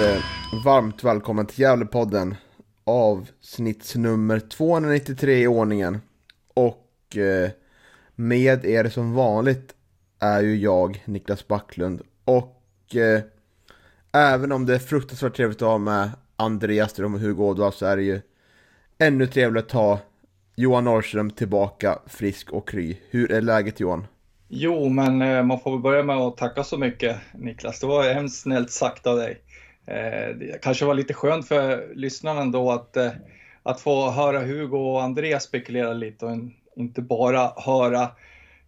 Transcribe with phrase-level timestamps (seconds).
[0.00, 0.22] Eh,
[0.64, 2.34] varmt välkommen till Gävlepodden
[2.84, 6.00] avsnittsnummer 293 i ordningen.
[6.54, 7.50] Och eh,
[8.14, 9.74] med er som vanligt
[10.18, 12.02] är ju jag, Niklas Backlund.
[12.24, 13.20] Och eh,
[14.12, 17.86] även om det är fruktansvärt trevligt att ha med Andreas Ström och Hugo Ådvall så
[17.86, 18.20] är det ju
[18.98, 20.00] ännu trevligare att ha
[20.56, 22.96] Johan Norrström tillbaka frisk och kry.
[23.10, 24.06] Hur är läget Johan?
[24.48, 27.80] Jo, men man får väl börja med att tacka så mycket Niklas.
[27.80, 29.40] Det var hemskt snällt sagt av dig.
[29.90, 33.10] Eh, det kanske var lite skönt för lyssnarna ändå att, eh,
[33.62, 36.36] att få höra Hugo och Andreas spekulera lite och
[36.76, 38.08] inte bara höra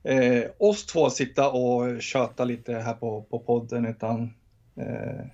[0.02, 4.34] eh, oss två sitta och köta lite här på, på podden utan
[4.76, 5.26] eh,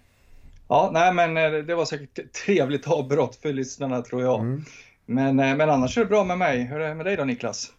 [0.68, 1.34] Ja, nej men
[1.66, 4.40] det var säkert trevligt avbrott för lyssnarna tror jag.
[4.40, 4.64] Mm.
[5.06, 6.62] Men, men annars är det bra med mig.
[6.62, 7.72] Hur är det med dig då Niklas?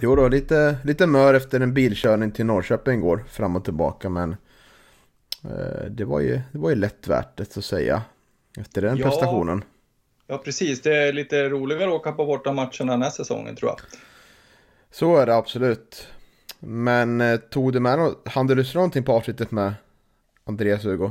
[0.00, 4.08] Jo då, lite, lite mör efter en bilkörning till Norrköping igår, fram och tillbaka.
[4.08, 4.36] Men eh,
[5.90, 8.02] det, var ju, det var ju lätt värt det, så att säga.
[8.58, 9.64] Efter den ja, prestationen.
[10.26, 10.82] Ja, precis.
[10.82, 13.80] Det är lite roligare att åka på bortamatcherna den här säsongen, tror jag.
[14.90, 16.08] Så är det absolut.
[16.60, 19.74] Men eh, tog du med något, hann du lyssna någonting på avsnittet med
[20.44, 21.10] Andreas Hugo?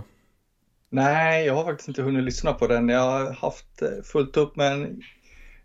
[0.89, 2.89] Nej, jag har faktiskt inte hunnit lyssna på den.
[2.89, 5.01] Jag har haft eh, fullt upp med en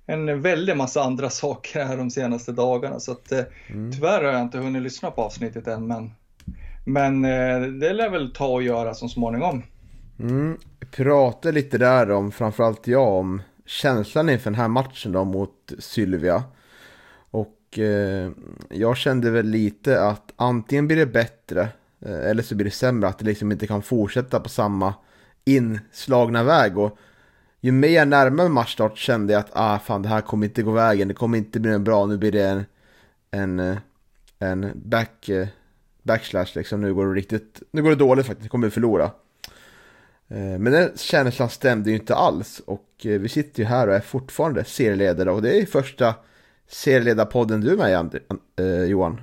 [0.07, 3.93] en väldig massa andra saker här de senaste dagarna så att eh, mm.
[3.93, 6.11] tyvärr har jag inte hunnit lyssna på avsnittet än men,
[6.87, 9.63] men eh, det lär väl ta och göra så småningom.
[10.19, 10.57] Mm.
[10.91, 16.45] Prata lite där om, framförallt jag, om känslan inför den här matchen då mot Sylvia.
[17.31, 18.31] Och eh,
[18.71, 21.69] jag kände väl lite att antingen blir det bättre
[22.01, 24.95] eh, eller så blir det sämre, att det liksom inte kan fortsätta på samma
[25.45, 26.79] inslagna väg.
[26.79, 26.99] Och
[27.61, 30.71] ju mer jag närmade matchstart kände jag att ah, fan, det här kommer inte gå
[30.71, 32.65] vägen, det kommer inte bli bra, nu blir det en,
[33.31, 33.77] en, eh,
[34.39, 35.49] en back, eh,
[36.07, 39.05] backslash liksom, nu går det riktigt, nu går det dåligt faktiskt, kommer vi förlora.
[40.29, 44.01] Eh, men den känslan stämde ju inte alls och vi sitter ju här och är
[44.01, 46.15] fortfarande serieledare och det är första
[46.69, 48.21] serieledarpodden du är med
[48.61, 49.21] i, Johan.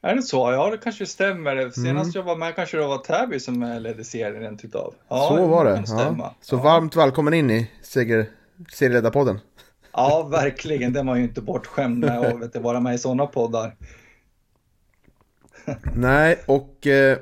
[0.00, 0.52] Är det så?
[0.52, 1.70] Ja, det kanske stämmer.
[1.70, 2.12] Senast mm.
[2.14, 4.94] jag var med kanske det var Täby som ledde serien rent utav.
[5.08, 5.84] Ja, så var det.
[5.86, 6.34] Ja.
[6.40, 6.62] Så ja.
[6.62, 8.26] varmt välkommen in i seger,
[8.72, 9.40] serieledarpodden.
[9.92, 10.92] Ja, verkligen.
[10.92, 13.76] Det är man ju inte bortskämd med att vara med i sådana poddar.
[15.94, 17.18] Nej, och eh,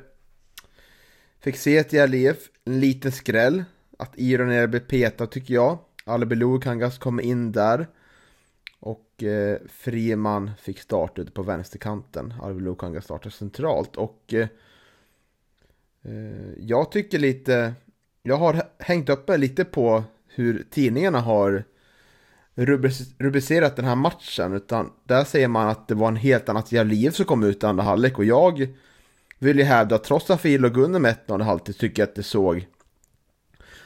[1.41, 3.65] fick se ett Jalef, en liten skräll.
[3.99, 5.78] Att Iron blev petad tycker jag.
[6.05, 7.87] Alebelou Kangas kommer in där.
[8.81, 12.34] Och eh, Friman fick start ute på vänsterkanten.
[12.43, 13.97] Arvid Kangas startar centralt.
[13.97, 14.49] Och eh,
[16.03, 17.75] eh, jag tycker lite...
[18.22, 21.65] Jag har hängt uppe lite på hur tidningarna har
[23.19, 24.53] rubricerat den här matchen.
[24.53, 27.66] Utan där säger man att det var en helt annat Javlijev som kom ut i
[27.66, 28.19] andra halvlek.
[28.19, 28.69] Och jag
[29.38, 32.14] vill ju hävda att trots att vi låg under med 1-0 halvtid tycker jag att
[32.14, 32.66] det såg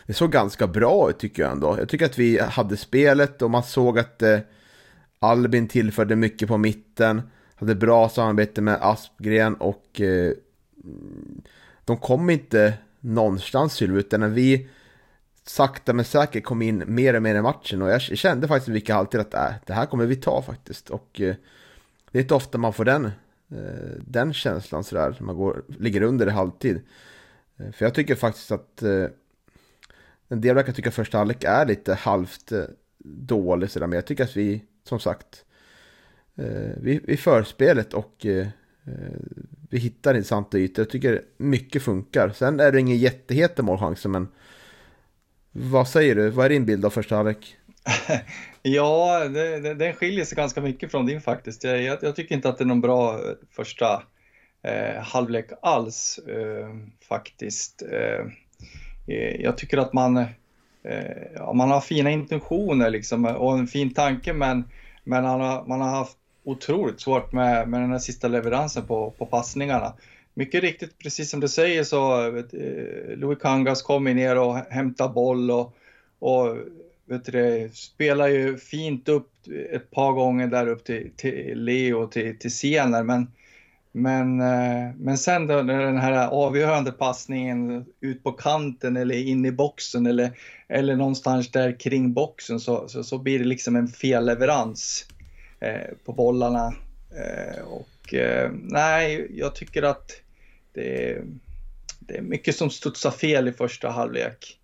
[0.09, 1.79] det såg ganska bra ut tycker jag ändå.
[1.79, 4.39] Jag tycker att vi hade spelet och man såg att eh,
[5.19, 7.23] Albin tillförde mycket på mitten.
[7.55, 10.33] Hade bra samarbete med Aspgren och eh,
[11.85, 14.69] de kom inte någonstans Sylve, utan när vi
[15.49, 18.95] sakta men säkert kom in mer och mer i matchen och jag kände faktiskt vilka
[18.95, 21.35] alltid att äh, det här kommer vi ta faktiskt och eh,
[22.11, 26.27] det är inte ofta man får den, eh, den känslan sådär man går, ligger under
[26.27, 26.81] i halvtid.
[27.57, 29.05] Eh, för jag tycker faktiskt att eh,
[30.29, 32.65] en del verkar tycka första halvlek är lite halvt eh,
[33.05, 35.45] dålig sådär men jag tycker att vi som sagt,
[36.37, 38.47] eh, vi, vi förspelet och eh,
[38.85, 39.19] eh,
[39.71, 40.83] vi hittar intressanta ytor.
[40.83, 42.31] Jag tycker mycket funkar.
[42.31, 44.29] Sen är det ingen jätteheta målchanser, men
[45.53, 46.31] vad säger du?
[46.31, 47.57] Vad är din bild av första halvlek?
[48.63, 51.65] ja, det, det, den skiljer sig ganska mycket från din faktiskt.
[51.65, 54.03] Jag, jag, jag tycker inte att det är någon bra eh, första
[54.63, 56.69] eh, halvlek alls eh,
[57.09, 57.83] faktiskt.
[57.93, 58.27] Eh,
[59.17, 60.27] eh, jag tycker att man
[60.89, 64.65] Eh, ja, man har fina intentioner liksom eh, och en fin tanke men,
[65.05, 69.11] men man, har, man har haft otroligt svårt med, med den här sista leveransen på,
[69.11, 69.93] på passningarna.
[70.39, 75.09] Mycket riktigt, precis som du säger så vet, eh, Louis Kangas kommer ner och hämtar
[75.09, 75.77] boll och,
[76.19, 76.57] och
[77.07, 79.31] vet du, spelar ju fint upp
[79.73, 83.27] ett par gånger där upp till, till Leo till, till Sener men
[83.93, 89.53] men, eh, men sen då, den här avgörande passningen ut på kanten eller in i
[89.53, 90.31] boxen eller,
[90.69, 95.07] eller någonstans där kring boxen så, så, så blir det liksom en felleverans
[95.61, 96.75] eh, på bollarna.
[97.11, 100.11] Eh, och eh, nej, jag tycker att
[100.81, 101.23] det,
[102.01, 104.59] det är mycket som studsar fel i första halvlek.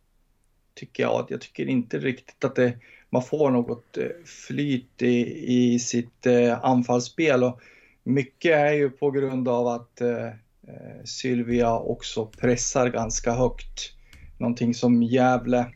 [0.74, 1.26] Tycker jag.
[1.28, 2.78] Jag tycker inte riktigt att det,
[3.10, 7.44] man får något eh, flyt i, i sitt eh, anfallsspel.
[7.44, 7.60] Och,
[8.04, 13.92] mycket är ju på grund av att eh, eh, Sylvia också pressar ganska högt.
[14.38, 15.66] Någonting som Gävle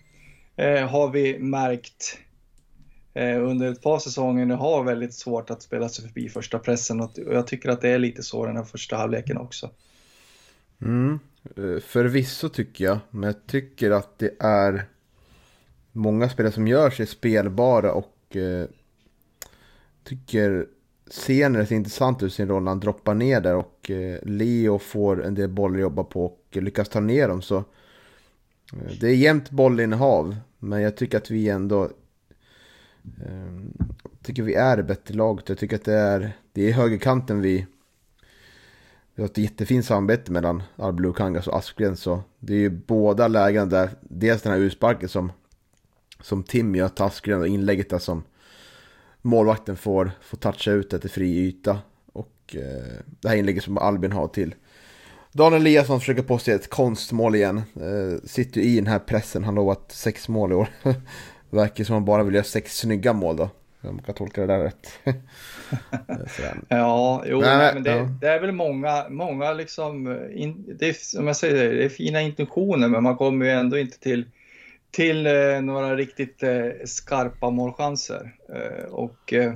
[0.56, 2.19] eh, har vi märkt
[3.14, 7.00] eh, under ett par säsonger nu har väldigt svårt att spela sig förbi första pressen
[7.00, 9.70] och jag tycker att det är lite så den här första halvleken också.
[10.83, 11.19] Mm,
[11.57, 14.85] eh, förvisso tycker jag, men jag tycker att det är
[15.93, 18.67] många spelare som gör sig spelbara och eh,
[20.05, 20.67] tycker
[21.11, 25.25] Sener ser intressant ut sin roll när han droppar ner där och eh, Leo får
[25.25, 27.43] en del bollar att jobba på och lyckas ta ner dem.
[27.43, 31.85] Så eh, det är jämnt bollinnehav, men jag tycker att vi ändå
[33.05, 33.85] eh,
[34.23, 35.49] tycker vi är det bättre laget.
[35.49, 37.67] Jag tycker att det är, det är högerkanten vi
[39.19, 41.97] vi har ett jättefint samarbete mellan Arbelo Kangas och Aspgren.
[41.97, 43.91] Så det är ju båda lägena där.
[44.00, 45.32] Dels den här ursparken som,
[46.20, 48.23] som Tim gör till Aspgren och inlägget där som
[49.23, 51.79] målvakten får, får toucha ut det till fri yta.
[52.12, 54.55] Och eh, det här inlägget som Albin har till
[55.32, 57.62] Daniel Eliasson försöker på sig ett konstmål igen.
[57.76, 60.69] Eh, sitter ju i den här pressen, han har lovat sex mål i år.
[61.50, 63.50] Verkar som att han bara vill göra sex snygga mål då.
[63.81, 64.99] Om man kan tolka det där rätt.
[66.69, 68.09] ja, jo, nej, men det, ja.
[68.21, 72.21] det, är väl många, många liksom, in, det är, som jag säger, det är fina
[72.21, 74.27] intentioner men man kommer ju ändå inte till
[74.91, 78.35] till eh, några riktigt eh, skarpa målchanser.
[78.55, 79.53] Eh, och eh,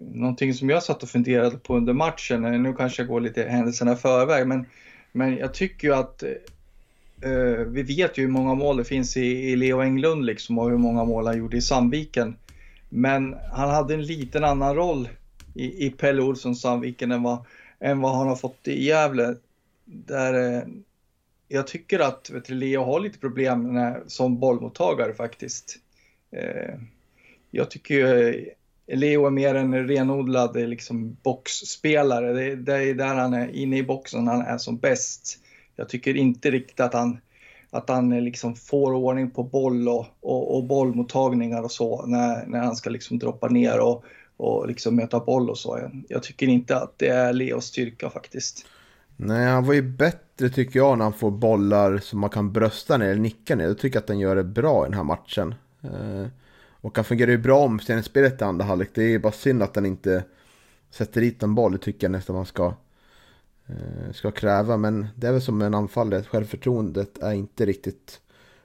[0.00, 3.42] någonting som jag satt och funderade på under matchen, eh, nu kanske jag går lite
[3.42, 4.66] händelserna i förväg, men,
[5.12, 6.22] men jag tycker ju att
[7.22, 10.70] eh, vi vet ju hur många mål det finns i, i Leo Englund liksom och
[10.70, 12.36] hur många mål han gjorde i Sandviken.
[12.96, 15.08] Men han hade en liten annan roll
[15.54, 17.44] i, i Pelle Olssons Sandviken än vad,
[17.80, 19.36] än vad han har fått i Gävle.
[19.84, 20.62] Där eh,
[21.48, 25.76] jag tycker att vet du, Leo har lite problem när, som bollmottagare faktiskt.
[26.30, 26.74] Eh,
[27.50, 28.28] jag tycker ju
[28.86, 32.32] eh, Leo är mer en renodlad eh, liksom, boxspelare.
[32.32, 35.38] Det, det är där han är inne i boxen han är som bäst.
[35.76, 37.18] Jag tycker inte riktigt att han,
[37.74, 42.58] att han liksom får ordning på boll och, och, och bollmottagningar och så när, när
[42.58, 44.04] han ska liksom droppa ner och,
[44.36, 45.90] och liksom möta boll och så.
[46.08, 48.66] Jag, tycker inte att det är Leos styrka faktiskt.
[49.16, 52.96] Nej, han var ju bättre tycker jag när han får bollar som man kan brösta
[52.96, 53.64] ner eller nicka ner.
[53.64, 55.54] Jag tycker att han gör det bra i den här matchen.
[55.82, 56.26] Eh,
[56.80, 58.90] och han fungerar ju bra om spelet i andra halvlek.
[58.94, 60.24] Det är ju bara synd att han inte
[60.90, 61.72] sätter dit en boll.
[61.72, 62.74] Det tycker jag nästan man ska,
[63.66, 64.76] Eh, ska kräva.
[64.76, 66.22] Men det är väl som en anfallare.
[66.22, 68.20] Självförtroendet är inte riktigt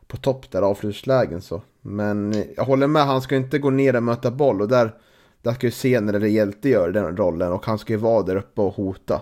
[0.08, 1.62] på topp där avslutslägen så.
[1.82, 4.62] Men jag håller med, han ska inte gå ner och möta boll.
[4.62, 4.94] Och där,
[5.42, 7.52] där ska ju se när det hjälte gör den rollen.
[7.52, 9.22] Och han ska ju vara där uppe och hota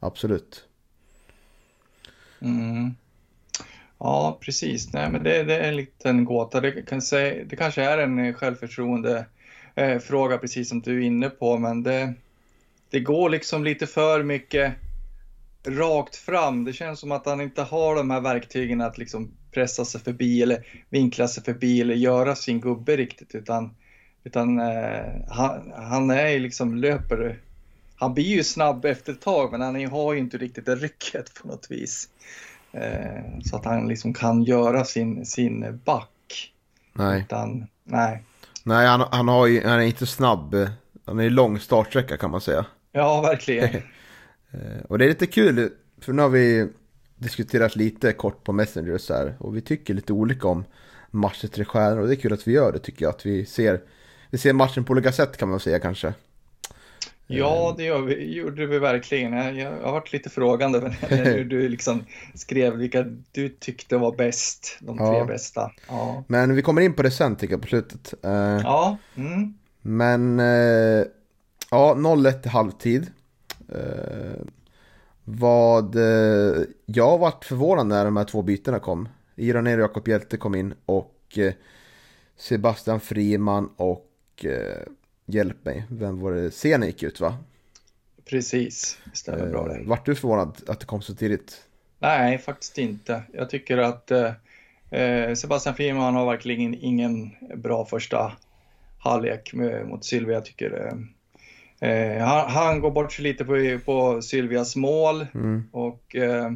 [0.00, 0.64] absolut.
[2.40, 2.94] Mm.
[3.98, 4.92] Ja, precis.
[4.92, 6.60] Nej, men det, det, är en liten gåta.
[6.60, 9.26] Det, kan säga, det kanske är en självförtroende
[9.74, 12.14] eh, fråga, precis som du är inne på, men det,
[12.90, 14.72] det går liksom lite för mycket
[15.66, 16.64] rakt fram.
[16.64, 20.42] Det känns som att han inte har de här verktygen att liksom pressa sig förbi
[20.42, 23.74] eller vinkla sig förbi eller göra sin gubbe riktigt, utan,
[24.24, 27.40] utan eh, han, han är liksom löper
[27.96, 31.34] han blir ju snabb efter ett tag, men han har ju inte riktigt det rycket
[31.34, 32.08] på något vis.
[32.72, 36.52] Eh, så att han liksom kan göra sin, sin back.
[36.92, 37.20] Nej.
[37.20, 38.22] Utan, nej.
[38.62, 40.56] Nej, han, han, har ju, han är inte snabb.
[41.04, 42.66] Han är lång startsträcka kan man säga.
[42.92, 43.68] Ja, verkligen.
[44.56, 45.70] Eh, och det är lite kul,
[46.00, 46.68] för nu har vi
[47.16, 50.64] diskuterat lite kort på Messenger så här, och vi tycker lite olika om
[51.10, 53.14] matcher till stjärnor och det är kul att vi gör det tycker jag.
[53.14, 53.80] Att vi ser,
[54.30, 56.14] vi ser matchen på olika sätt kan man säga kanske.
[57.28, 59.56] Ja, det gör vi, gjorde vi verkligen.
[59.56, 64.98] Jag har varit lite frågande när du liksom skrev vilka du tyckte var bäst, de
[64.98, 65.24] tre ja.
[65.24, 65.70] bästa.
[65.88, 66.24] Ja.
[66.26, 68.14] Men vi kommer in på det sen tycker jag på slutet.
[68.22, 68.30] Eh,
[68.62, 68.96] ja.
[69.16, 69.54] Mm.
[69.82, 71.04] Men eh,
[71.70, 73.06] ja, 0-1 i halvtid.
[73.68, 74.42] Eh,
[75.24, 75.96] vad
[76.86, 79.08] jag varit förvånad när de här två bytena kom.
[79.36, 81.38] Iran och Jakob Hjälte kom in och
[82.36, 84.46] Sebastian Friman och
[85.26, 86.50] Hjälp mig, vem var det?
[86.50, 87.36] Scenen gick ut va?
[88.24, 89.82] Precis, stämmer bra det.
[89.84, 91.62] Vart du förvånad att det kom så tidigt?
[91.98, 93.22] Nej, faktiskt inte.
[93.32, 94.32] Jag tycker att eh,
[94.90, 98.32] Eh, Sebastian Friman har verkligen ingen bra första
[98.98, 99.54] halvlek
[99.84, 100.92] mot Sylvia tycker
[101.80, 105.68] eh, han, han, går bort sig lite på, på Sylvias mål mm.
[105.72, 106.46] och eh,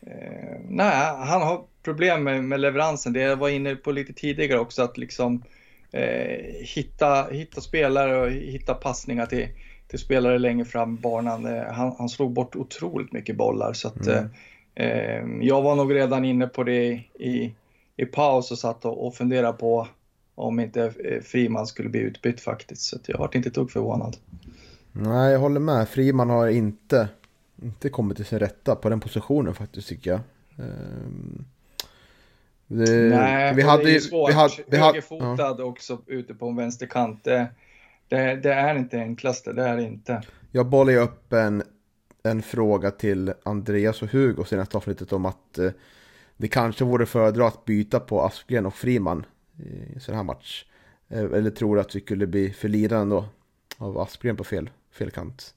[0.00, 3.12] eh, nej, han har problem med, med, leveransen.
[3.12, 5.42] Det jag var inne på lite tidigare också att liksom
[5.92, 9.48] eh, hitta, hitta spelare och hitta passningar till,
[9.88, 11.46] till spelare längre fram banan.
[11.46, 14.28] Eh, han, han slog bort otroligt mycket bollar så att mm.
[14.80, 17.54] Eh, jag var nog redan inne på det i,
[17.96, 19.88] i paus och satt och, och funderade på
[20.38, 22.82] om inte eh, Friman skulle bli utbytt faktiskt.
[22.82, 24.16] Så jag vart inte tog förvånad.
[24.92, 25.88] Nej, jag håller med.
[25.88, 27.08] Friman har inte,
[27.62, 30.20] inte kommit till sin rätta på den positionen faktiskt tycker jag.
[30.56, 31.44] Um,
[32.66, 34.30] det, Nej, vi hade, det är svårt.
[34.30, 35.64] Vi hade, vi hade, Högerfotad ja.
[35.64, 37.24] också ute på en vänsterkant.
[37.24, 37.46] Det,
[38.08, 40.22] det, det, är inte enklaste, det är det inte.
[40.52, 41.62] Jag bollar ju upp en,
[42.22, 45.70] en fråga till Andreas och Hugo senaste avsnittet om att eh,
[46.36, 49.24] det kanske vore föredra att byta på Aspgren och Friman
[49.58, 50.64] i en sån här match.
[51.08, 53.24] Eh, eller tror du att vi skulle bli förlirade då
[53.78, 55.54] av Aspgren på fel, fel kant?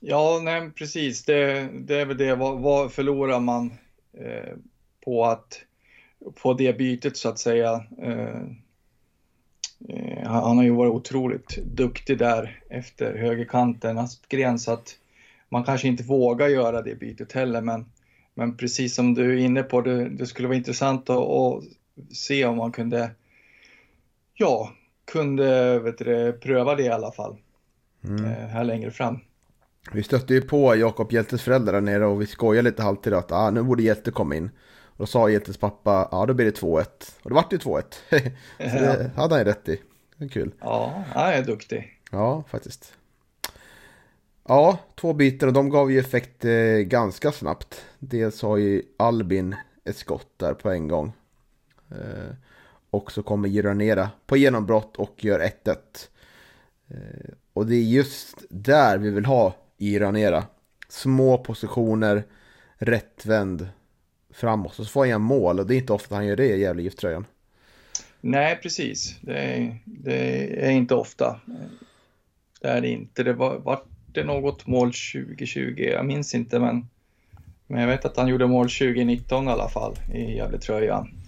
[0.00, 1.24] Ja, nej precis.
[1.24, 2.34] Det, det är väl det.
[2.34, 3.72] Vad, vad förlorar man
[4.12, 4.56] eh,
[5.04, 5.60] på att
[6.42, 7.84] på det bytet så att säga?
[8.02, 8.42] Eh,
[9.88, 14.96] eh han har ju varit otroligt duktig där efter högerkanten, Aspgren, så att
[15.48, 17.60] man kanske inte vågar göra det bytet heller.
[17.60, 17.86] Men,
[18.34, 21.64] men precis som du är inne på, det, det skulle vara intressant att, att
[22.10, 23.10] se om man kunde,
[24.34, 24.72] ja,
[25.12, 27.38] kunde vet du, pröva det i alla fall.
[28.04, 28.24] Mm.
[28.24, 29.18] Eh, här längre fram.
[29.92, 33.32] Vi stötte ju på Jakob Hjeltes föräldrar där nere och vi skojade lite halvtid att
[33.32, 34.50] ah, nu borde Hjelte komma in.
[34.84, 36.84] Och då sa Hjeltes pappa, ja då blir det 2-1.
[37.22, 37.82] Och det vart ju 2-1.
[38.58, 39.80] Så det hade han ju rätt i.
[40.16, 40.52] Det är kul.
[40.60, 42.00] Ja, han är duktig.
[42.10, 42.94] Ja, faktiskt.
[44.48, 47.84] Ja, två byten och de gav ju effekt eh, ganska snabbt.
[47.98, 51.12] Dels har ju Albin ett skott där på en gång.
[51.90, 52.34] Eh,
[52.90, 55.76] och så kommer Gironera på genombrott och gör 1-1.
[56.88, 56.96] Eh,
[57.52, 60.44] och det är just där vi vill ha Gironera.
[60.88, 62.24] Små positioner,
[62.76, 63.68] rättvänd
[64.30, 64.78] framåt.
[64.78, 66.82] Och så får han mål och det är inte ofta han gör det i Gävle
[66.82, 67.24] gifttröjan.
[68.20, 69.18] Nej, precis.
[69.20, 71.40] Det är, det är, inte ofta.
[72.60, 73.22] Det är det inte.
[73.22, 73.82] Det var, var
[74.12, 75.74] det något mål 2020?
[75.76, 76.86] Jag minns inte, men,
[77.66, 81.19] men jag vet att han gjorde mål 2019 i alla fall i Gävletröjan.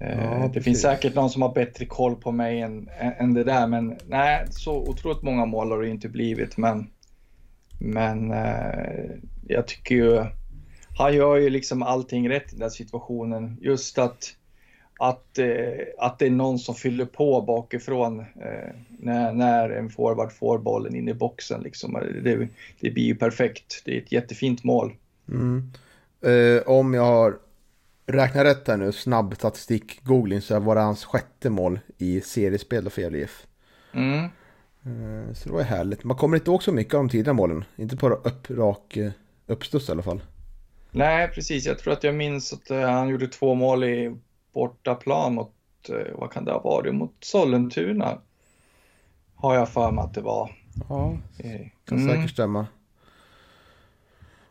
[0.00, 0.64] Eh, ja, det precis.
[0.64, 4.46] finns säkert någon som har bättre koll på mig än, än det där, men nej,
[4.50, 6.56] så otroligt många mål har det inte blivit.
[6.56, 6.90] Men,
[7.78, 9.10] men eh,
[9.48, 10.24] jag tycker ju,
[10.98, 13.56] han gör ju liksom allting rätt i den situationen.
[13.60, 14.34] Just att,
[14.98, 20.32] att, eh, att det är någon som fyller på bakifrån eh, när, när en forward
[20.32, 21.60] får bollen in i boxen.
[21.60, 21.92] Liksom.
[22.22, 22.48] Det,
[22.80, 23.82] det blir ju perfekt.
[23.84, 24.92] Det är ett jättefint mål.
[25.28, 25.70] Mm.
[26.22, 27.38] Eh, om jag har
[28.06, 32.90] räknar rätt här nu, snabb statistik googling så var det hans sjätte mål i seriespel
[32.90, 33.46] för Gävle IF.
[33.92, 34.24] Mm.
[34.86, 36.04] Eh, så det var ju härligt.
[36.04, 37.64] Man kommer inte ihåg så mycket av de tidigare målen.
[37.76, 39.10] Inte på upp, rak eh,
[39.46, 40.22] uppstuds i alla fall.
[40.90, 41.66] Nej, precis.
[41.66, 44.16] Jag tror att jag minns att eh, han gjorde två mål i
[44.52, 45.52] bortaplan mot,
[46.14, 48.18] vad kan det ha varit, mot Sollentuna.
[49.34, 50.56] Har jag för mig att det var.
[50.88, 51.18] Ja,
[51.84, 52.14] kan mm.
[52.14, 52.66] säkert stämma.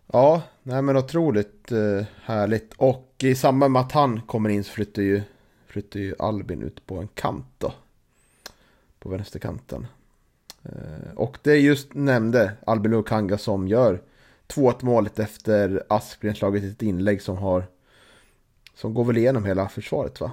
[0.08, 1.72] Ja, nej men otroligt
[2.24, 2.74] härligt.
[2.74, 5.22] Och i samband med att han kommer in så flyttar ju,
[5.68, 7.74] flyttar ju Albin ut på en kant då.
[9.00, 9.88] På vänsterkanten.
[10.64, 14.02] Eh, och det just nämnde Albin Lukanga som gör
[14.48, 17.64] 2-1 målet efter Aspgren slagit ett inlägg som har
[18.76, 20.32] som går väl igenom hela försvaret va?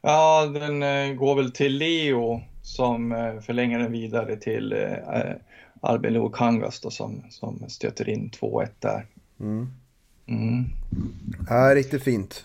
[0.00, 5.32] Ja, den eh, går väl till Leo som eh, förlänger den vidare till eh,
[5.80, 9.06] Albin Lukangas då som, som stöter in 2-1 där.
[9.40, 9.70] Mm.
[10.26, 10.64] Mm.
[11.48, 12.44] Ja, riktigt fint.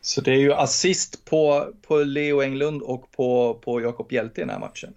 [0.00, 4.44] Så det är ju assist på, på Leo Englund och på, på Jakob Hjälte i
[4.44, 4.94] den här matchen.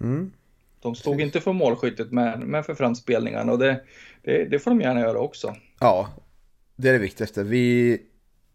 [0.00, 0.32] Mm.
[0.80, 1.26] De stod Precis.
[1.26, 3.82] inte för målskyttet men, men för framspelningarna och det,
[4.22, 5.56] det, det, får de gärna göra också.
[5.80, 6.08] Ja,
[6.76, 7.42] det är det viktigaste.
[7.42, 7.98] Vi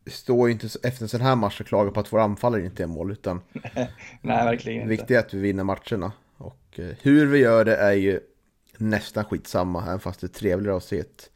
[0.06, 2.84] står ju inte efter en sån här match och klagar på att våra anfallare inte
[2.84, 3.42] är mål utan
[4.22, 4.86] Nej, verkligen inte.
[4.86, 6.12] Det viktiga är att vi vinner matcherna.
[6.38, 8.20] Och eh, hur vi gör det är ju
[8.78, 11.30] nästan skitsamma, även fast det är trevligare att se ett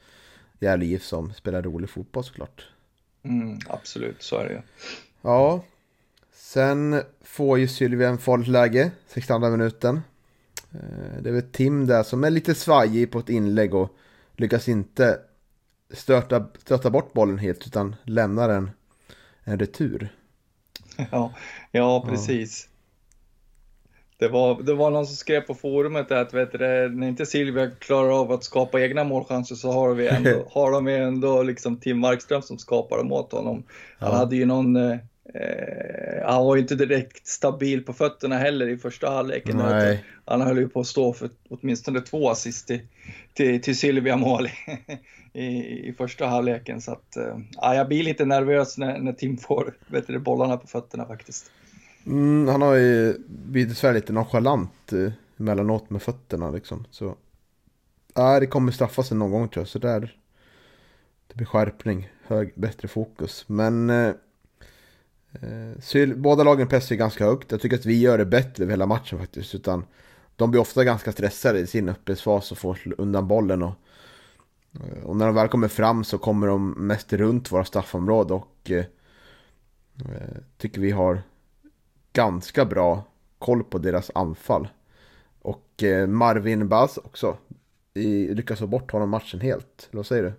[0.65, 2.65] Gävle IF som spelar rolig fotboll såklart.
[3.24, 4.62] Mm, absolut, så är det ju.
[5.22, 5.63] Ja,
[6.34, 10.01] sen får ju Sylvia en farligt läge, 62 minuten.
[10.72, 13.95] Eh, det är väl Tim där som är lite svajig på ett inlägg och
[14.36, 15.19] lyckas inte
[15.89, 18.72] stöta, stöta bort bollen helt utan lämnar en,
[19.43, 20.10] en retur.
[21.12, 21.34] Ja,
[21.72, 22.69] ja precis.
[24.17, 26.57] Det var, det var någon som skrev på forumet att vet du,
[26.89, 30.88] när inte Silvia klarar av att skapa egna målchanser så har, vi ändå, har de
[30.88, 33.63] ändå liksom Tim Markström som skapar dem åt honom.
[34.00, 34.17] Han ja.
[34.17, 34.98] hade ju någon, eh,
[36.25, 39.60] han var ju inte direkt stabil på fötterna heller i första halvleken.
[40.25, 42.79] Han höll ju på att stå för åtminstone två assist till,
[43.34, 44.50] till, till Silvia mål
[45.34, 45.48] i,
[45.89, 46.81] i första halvleken.
[46.81, 50.57] Så att, eh, ja, jag blir lite nervös när, när Tim får vet du, bollarna
[50.57, 51.51] på fötterna faktiskt.
[52.05, 56.85] Mm, han har ju blivit lite nonchalant eh, emellanåt med fötterna liksom.
[56.91, 57.15] Så
[58.13, 59.67] ja, det kommer straffa sig någon gång tror jag.
[59.67, 60.17] Så där
[61.27, 63.43] det blir skärpning, hög, bättre fokus.
[63.47, 64.07] Men eh,
[65.41, 67.51] eh Syl, båda lagen pressar ganska högt.
[67.51, 69.55] Jag tycker att vi gör det bättre över hela matchen faktiskt.
[69.55, 69.85] Utan
[70.35, 73.63] de blir ofta ganska stressade i sin öppningsfas och får undan bollen.
[73.63, 73.74] Och,
[74.74, 78.71] eh, och när de väl kommer fram så kommer de mest runt våra straffområde och
[78.71, 78.85] eh
[80.57, 81.21] tycker vi har
[82.15, 83.03] ganska bra
[83.39, 84.67] koll på deras anfall.
[85.41, 87.38] Och eh, Marvin Baz också.
[87.93, 89.88] Vi lyckas få bort honom matchen helt.
[89.91, 90.34] Eller vad säger du?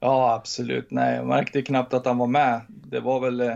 [0.00, 0.90] Ja, absolut.
[0.90, 2.60] Nej, jag märkte knappt att han var med.
[2.68, 3.54] Det var väl, eh,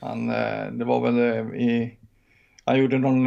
[0.00, 1.18] han, eh, det var väl
[1.54, 1.98] i,
[2.64, 3.26] han gjorde någon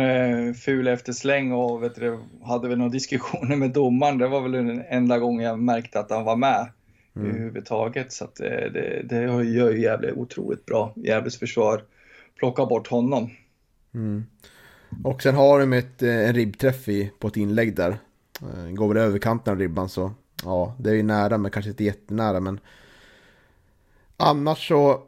[0.54, 4.18] ful eftersläng och vet du, hade väl några diskussioner med domaren.
[4.18, 6.68] Det var väl den enda gången jag märkte att han var med
[7.16, 7.30] mm.
[7.30, 8.12] överhuvudtaget.
[8.12, 10.94] Så att det, det, det gör ju Gävle otroligt bra.
[10.96, 11.84] Gävles försvar
[12.40, 13.30] plockar bort honom.
[13.94, 14.26] Mm.
[15.04, 17.98] Och sen har de ett, eh, en ribbträff i, på ett inlägg där.
[18.42, 20.12] Eh, går väl över kanten av ribban så
[20.44, 22.60] ja, det är ju nära men kanske inte jättenära men
[24.18, 25.04] annars så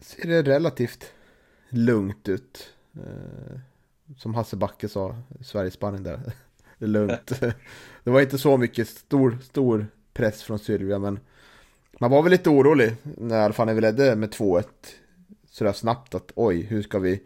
[0.00, 1.12] ser det relativt
[1.68, 2.70] lugnt ut.
[2.94, 3.58] Eh,
[4.16, 6.20] som Hasse Backe sa, Sverigespanning där.
[6.78, 7.40] Det är lugnt.
[8.04, 11.20] Det var inte så mycket stor, stor press från Sylvia men
[12.00, 14.64] man var väl lite orolig när i alla fall när vi ledde med 2-1
[15.50, 17.22] sådär snabbt att oj, hur ska vi,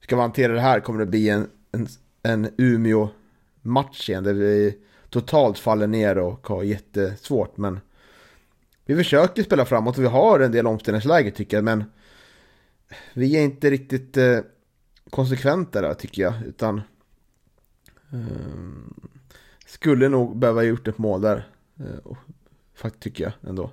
[0.00, 0.80] ska vi hantera det här?
[0.80, 1.88] Kommer det bli en, en,
[2.22, 4.78] en Umeå-match igen där vi
[5.10, 7.56] totalt faller ner och har jättesvårt.
[7.56, 7.80] Men
[8.84, 11.64] vi försöker spela framåt och vi har en del omställningsläge tycker jag.
[11.64, 11.84] Men
[13.12, 14.38] vi är inte riktigt eh,
[15.10, 16.34] konsekventa där tycker jag.
[16.46, 16.80] Utan
[18.12, 18.96] eh,
[19.66, 21.48] skulle nog behöva gjort ett mål där.
[21.80, 22.16] Eh,
[22.74, 23.70] faktiskt tycker jag ändå.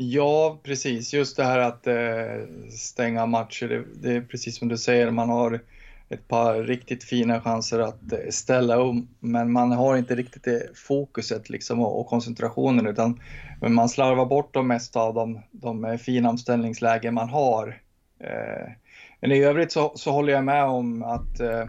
[0.00, 1.12] Ja, precis.
[1.14, 5.28] Just det här att eh, stänga matcher, det, det, är precis som du säger, man
[5.28, 5.60] har
[6.08, 10.70] ett par riktigt fina chanser att eh, ställa om, men man har inte riktigt det
[10.74, 13.20] fokuset liksom, och, och koncentrationen, utan
[13.60, 17.80] man slarvar bort de mesta av de, de fina omställningslägen man har.
[18.20, 18.72] Eh,
[19.20, 21.60] men i övrigt så, så, håller jag med om att eh,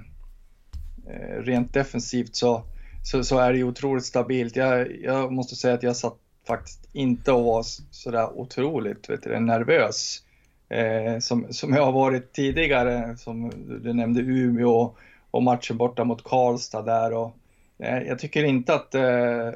[1.09, 2.63] eh rent defensivt så,
[3.03, 4.55] så, så, är det otroligt stabilt.
[4.55, 6.17] Jag, jag måste säga att jag satt
[6.49, 10.23] faktiskt inte att vara sådär otroligt vet du, nervös.
[10.69, 13.51] Eh, som, som jag har varit tidigare, som
[13.83, 14.95] du nämnde Umeå
[15.31, 17.13] och matchen borta mot Karlstad där.
[17.13, 17.35] Och,
[17.79, 19.49] eh, jag tycker inte att eh,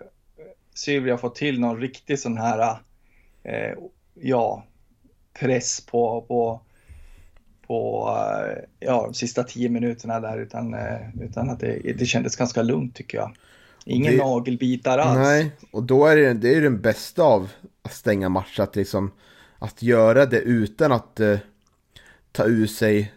[0.74, 2.78] Sylvia har fått till någon riktig sån här,
[3.44, 3.74] eh,
[4.14, 4.64] ja,
[5.34, 6.62] press på, på,
[7.68, 12.36] på eh, ja, de sista tio minuterna där, utan, eh, utan att det, det kändes
[12.36, 13.32] ganska lugnt tycker jag.
[13.86, 15.20] Ingen det, nagelbitar alls.
[15.20, 18.62] Nej, och då är det, det är den bästa av att stänga matcher.
[18.62, 19.12] Att, liksom,
[19.60, 21.38] att göra det utan att uh,
[22.32, 23.14] ta ur sig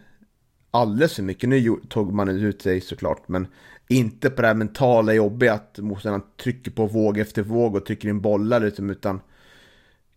[0.71, 1.49] alldeles för mycket.
[1.49, 3.47] Nu tog man ut sig såklart, men
[3.87, 8.09] inte på det här mentala jobbiga att motståndaren trycker på våg efter våg och trycker
[8.09, 9.21] in bollar liksom, utan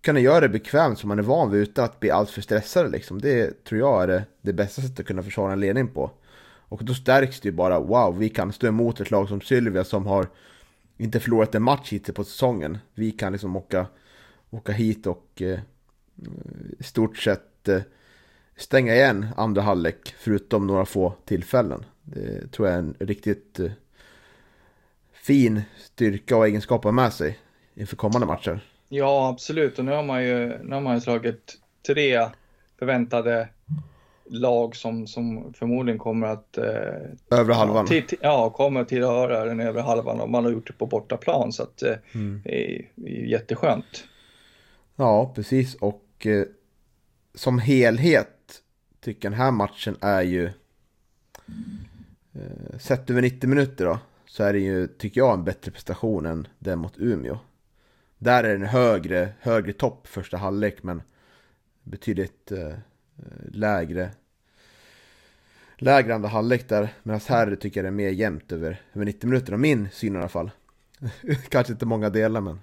[0.00, 3.20] kunna göra det bekvämt som man är van vid utan att bli alltför stressad liksom.
[3.20, 6.10] Det tror jag är det, det bästa sättet att kunna försvara en ledning på.
[6.70, 9.84] Och då stärks det ju bara, wow, vi kan stå emot ett lag som Sylvia
[9.84, 10.26] som har
[10.96, 12.78] inte förlorat en match hittills på säsongen.
[12.94, 13.86] Vi kan liksom åka,
[14.50, 15.60] åka hit och eh,
[16.78, 17.80] i stort sett eh,
[18.56, 21.84] stänga igen andra halvlek förutom några få tillfällen.
[22.02, 23.70] Det tror jag är en riktigt eh,
[25.12, 27.38] fin styrka och egenskap att med sig
[27.74, 28.60] inför kommande matcher.
[28.88, 29.78] Ja, absolut.
[29.78, 32.28] Och nu har man ju, nu har man ju slagit tre
[32.78, 33.48] förväntade
[34.30, 36.58] lag som, som förmodligen kommer att...
[36.58, 37.86] Eh, övre halvan?
[37.86, 41.52] Till, till, ja, kommer tillhöra den övre halvan och man har gjort det på bortaplan
[41.52, 42.40] så att eh, mm.
[42.44, 44.04] det, är, det är jätteskönt.
[44.96, 46.44] Ja, precis och eh,
[47.34, 48.62] som helhet
[49.00, 50.44] tycker den här matchen är ju
[52.34, 56.26] eh, sett över 90 minuter då så är det ju, tycker jag, en bättre prestation
[56.26, 57.38] än den mot Umeå.
[58.18, 61.02] Där är det en högre, högre topp första halvlek men
[61.82, 62.74] betydligt eh,
[63.52, 64.10] lägre
[65.80, 66.88] lägre andra halvlek där.
[67.02, 70.14] Medan här tycker jag det är mer jämnt över, över 90 minuter, av min syn
[70.14, 70.50] i alla fall.
[71.48, 72.60] Kanske inte många delar men.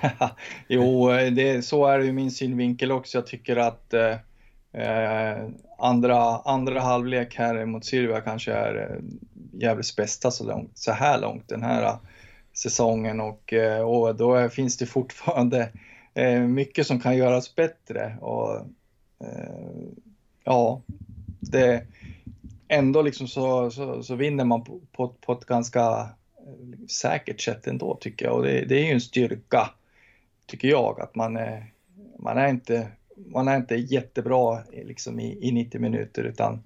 [0.68, 3.18] jo, det, så är det ju min synvinkel också.
[3.18, 4.16] Jag tycker att eh,
[4.82, 8.96] eh andra, andra halvlek här mot Sylvia kanske är eh,
[9.60, 11.96] Gävles bästa så, långt, så här långt den här eh,
[12.52, 15.68] säsongen och, eh, och då finns det fortfarande
[16.14, 18.16] eh, mycket som kan göras bättre.
[18.20, 18.56] Och,
[19.20, 19.88] eh,
[20.44, 20.82] ja,
[21.40, 21.86] det,
[22.72, 26.08] ändå liksom så, så, så vinner man på, på, på, ett ganska
[26.88, 29.70] säkert sätt ändå tycker jag och det, det är ju en styrka
[30.46, 31.72] tycker jag att man är,
[32.18, 32.88] man är inte
[33.26, 36.62] man är inte jättebra liksom i, i 90 minuter utan,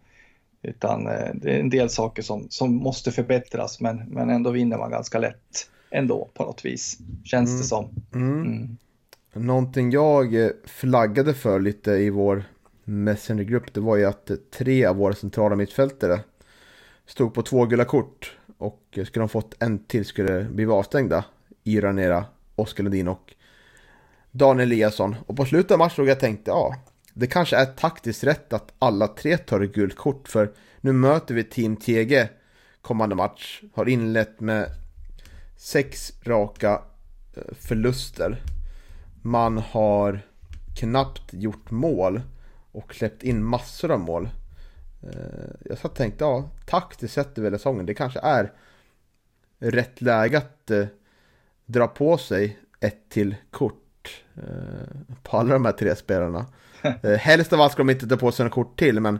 [0.62, 4.78] utan eh, det är en del saker som, som måste förbättras men, men ändå vinner
[4.78, 7.60] man ganska lätt ändå på något vis, känns mm.
[7.60, 7.88] det som.
[8.14, 8.42] Mm.
[8.42, 8.76] Mm.
[9.32, 12.44] Någonting jag eh, flaggade för lite i vår
[12.88, 16.20] Messengergrupp det var ju att tre av våra centrala mittfältare
[17.06, 21.24] stod på två gula kort och skulle de fått en till skulle bli avstängda.
[21.64, 22.24] Ira Nera,
[22.56, 23.34] Oskar Lundin och
[24.30, 25.16] Daniel Eliasson.
[25.26, 26.76] Och på slutet av matchen såg jag tänkte, ja,
[27.14, 31.34] det kanske är taktiskt rätt att alla tre tar ett gult kort för nu möter
[31.34, 32.28] vi Team TG
[32.82, 33.62] kommande match.
[33.74, 34.68] Har inlett med
[35.56, 36.82] sex raka
[37.36, 38.42] eh, förluster.
[39.22, 40.20] Man har
[40.76, 42.20] knappt gjort mål
[42.76, 44.28] och släppt in massor av mål.
[45.02, 48.52] Eh, jag satt och tänkte, ja, taktiskt sett över säsongen, det kanske är
[49.58, 50.86] rätt läge att eh,
[51.66, 53.82] dra på sig ett till kort
[54.36, 56.46] Eh, på alla de här tre spelarna.
[57.18, 59.18] Helst av allt ska de inte ta på sig några kort till, men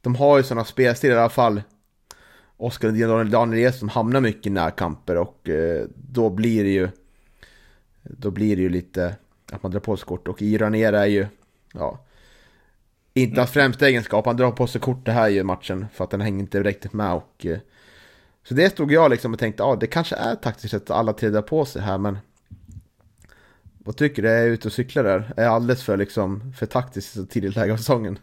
[0.00, 1.62] de har ju sådana spelstilar i alla fall.
[2.56, 5.48] Oskar och Daniel Ries som hamnar mycket i närkamper och
[5.94, 6.88] då blir det ju
[8.02, 9.16] då blir det ju lite
[9.52, 11.26] att man drar på sig kort och Iranera är ju
[11.72, 12.04] ja
[13.14, 16.10] inte hans främsta egenskap, han drar på sig kort det här i matchen för att
[16.10, 17.58] den hänger inte riktigt med och eh,
[18.44, 21.28] så det stod jag liksom och tänkte, ja det kanske är taktiskt att alla tre
[21.28, 22.18] drar på sig här men
[23.84, 24.30] vad tycker du?
[24.30, 25.32] Är jag ute och cyklar där?
[25.36, 28.18] Är jag alldeles för, liksom, för taktisk i så tidigt läge av säsongen?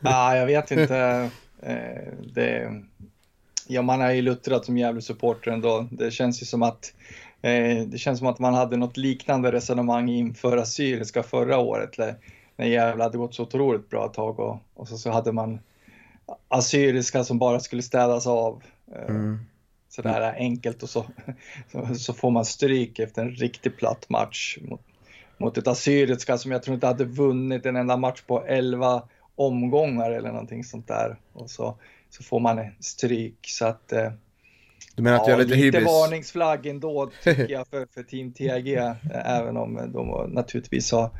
[0.00, 1.30] Ja, ah, jag vet inte.
[1.62, 2.82] Eh, det,
[3.66, 5.88] ja, man är ju luttrad som jävla supporter ändå.
[5.90, 6.94] Det känns ju som att
[7.42, 11.98] eh, det känns som att man hade något liknande resonemang inför Assyriska förra året.
[12.56, 15.58] När Gävle hade gått så otroligt bra ett tag och, och så, så hade man
[16.48, 18.62] Assyriska som bara skulle städas av.
[18.94, 19.38] Eh, mm.
[19.88, 21.04] Sådär enkelt och så,
[21.72, 24.80] så, så, får man stryk efter en riktigt platt match mot,
[25.38, 29.02] mot ett Assyriska som jag tror inte hade vunnit en enda match på 11
[29.34, 31.16] omgångar eller någonting sånt där.
[31.32, 31.78] Och så,
[32.10, 33.38] så får man stryk.
[33.42, 34.12] Så att, eh,
[34.94, 35.74] du menar att ja, jag är lite hybris?
[35.74, 38.74] Lite varningsflagg ändå tycker jag för, för Team TG.
[39.12, 41.10] även om de naturligtvis har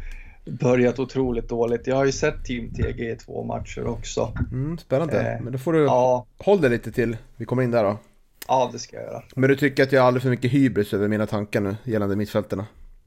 [0.45, 1.87] börjat otroligt dåligt.
[1.87, 4.33] Jag har ju sett Team TG i två matcher också.
[4.53, 5.21] Mm, spännande.
[5.21, 6.27] Eh, Men då får du ja.
[6.39, 7.97] håll dig lite till vi kommer in där då.
[8.49, 9.23] Ja, det ska jag göra.
[9.35, 12.17] Men du tycker att jag har alldeles för mycket hybris över mina tankar nu gällande
[12.17, 12.67] mittfälterna?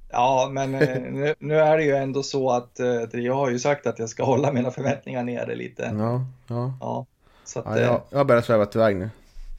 [0.09, 3.59] Ja, men eh, nu, nu, är det ju ändå så att eh, jag har ju
[3.59, 5.91] sagt att jag ska hålla mina förväntningar nere lite.
[5.97, 6.73] Ja, ja.
[6.79, 7.05] ja,
[7.43, 9.09] så att, ja jag, eh, jag har börjat sväva iväg nu.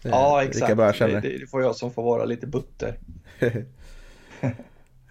[0.03, 0.77] Det, ja, exakt.
[0.99, 2.99] Det, det, får jag som får vara lite butter.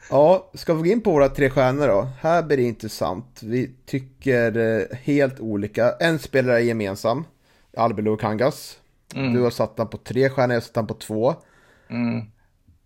[0.09, 2.07] ja, ska vi gå in på våra tre stjärnor då?
[2.19, 3.39] Här blir det intressant.
[3.43, 5.91] Vi tycker helt olika.
[5.99, 7.23] En spelare är gemensam,
[7.77, 8.79] Albelo Kangas.
[9.15, 9.33] Mm.
[9.33, 11.35] Du har satt den på tre stjärnor, jag har satt den på två.
[11.89, 12.21] Mm.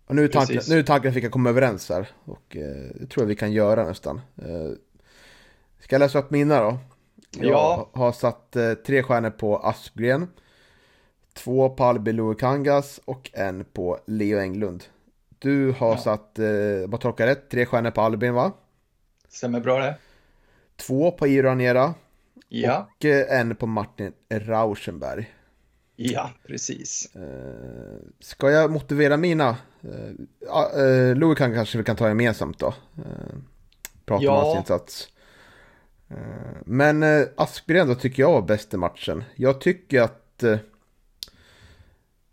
[0.06, 2.08] Och nu är tanken, nu är tanken att vi kan komma överens här.
[2.24, 4.20] Och eh, det tror jag vi kan göra nästan.
[4.36, 4.70] Eh,
[5.80, 6.78] ska jag läsa upp mina då?
[7.30, 7.90] Jag ja.
[7.92, 10.28] har satt eh, tre stjärnor på Aspgren.
[11.34, 14.84] Två på Albin Kangas och en på Leo Englund.
[15.42, 15.98] Du har ja.
[15.98, 16.46] satt, eh,
[16.86, 18.52] vad tolkar rätt, tre stjärnor på Albin va?
[19.28, 19.96] Stämmer bra det.
[20.76, 21.94] Två på Iranera.
[22.48, 22.88] Ja.
[22.96, 25.34] Och eh, en på Martin Rauschenberg.
[25.96, 27.16] Ja, precis.
[27.16, 29.56] Eh, ska jag motivera mina?
[29.84, 32.74] Uh, uh, Louis kan kanske vi kan ta gemensamt då.
[32.98, 33.04] Uh,
[34.04, 34.32] prata ja.
[34.32, 35.08] om hans insats.
[36.10, 36.16] Uh,
[36.64, 39.24] men uh, Aspgren då tycker jag var bäst i matchen.
[39.34, 40.58] Jag tycker att uh,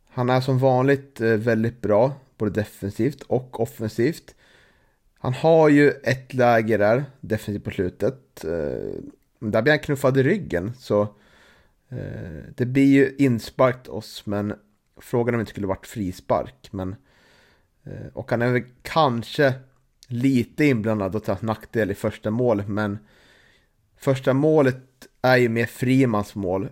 [0.10, 2.14] han är som vanligt väldigt bra.
[2.40, 4.36] Både defensivt och offensivt.
[5.20, 8.44] Han har ju ett läge där, defensivt på slutet.
[8.44, 9.02] Eh,
[9.40, 10.74] där blir han knuffad i ryggen.
[10.80, 11.02] Så
[11.90, 14.54] eh, det blir ju insparkt oss, men
[14.98, 16.70] frågan om det inte skulle varit frispark.
[16.72, 16.96] Men
[17.90, 19.54] Eh, och han är väl kanske
[20.08, 23.00] lite inblandad och tagit nackdel i första målet, men
[23.98, 26.70] första målet är ju mer Frimans mål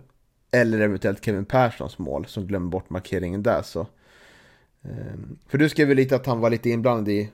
[0.50, 3.62] eller eventuellt Kevin Perssons mål som glömmer bort markeringen där.
[3.62, 3.86] Så.
[4.84, 7.28] Ehm, för du skrev ju lite att han var lite inblandad i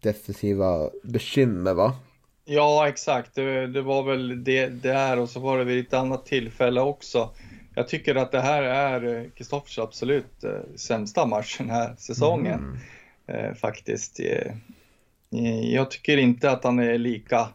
[0.00, 1.96] defensiva bekymmer va?
[2.44, 3.34] Ja, exakt.
[3.34, 7.30] Det, det var väl det där och så var det vid ett annat tillfälle också.
[7.74, 12.58] Jag tycker att det här är Kristoffers absolut eh, sämsta match den här säsongen.
[12.58, 12.78] Mm
[13.26, 14.20] eh, faktiskt.
[14.20, 14.52] Eh,
[15.72, 17.48] jag tycker inte att han är lika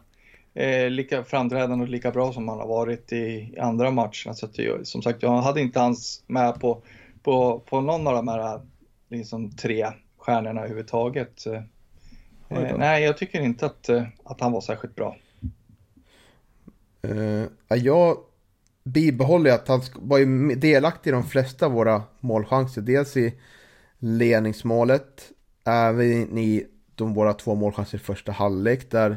[0.54, 4.32] eh, lika framträdande och lika bra som han har varit i, i andra matcher.
[4.32, 6.82] Så att, som sagt, jag hade inte hans med på,
[7.22, 8.60] på, på någon av de här
[9.08, 11.46] liksom, tre stjärnorna överhuvudtaget.
[11.46, 15.16] Eh, nej, jag tycker inte att, eh, att han var särskilt bra.
[17.04, 18.18] Uh, jag
[18.84, 22.82] bibehåller att han var ju delaktig i de flesta av våra målchanser.
[22.82, 23.34] Dels i
[23.98, 25.32] ledningsmålet,
[25.64, 29.16] även i de våra två målchanser i första halvlek där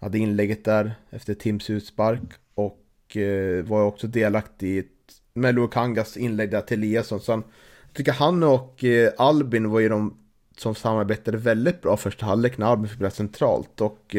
[0.00, 4.88] hade inlägget där efter Tims utspark och uh, var också delaktig i
[5.34, 7.20] med Lukangas inlägg där till Eliasson.
[7.20, 7.44] Så han,
[7.92, 10.18] tycker han och uh, Albin var ju de
[10.56, 14.16] som samarbetade väldigt bra första halvlek när Albin spelade centralt och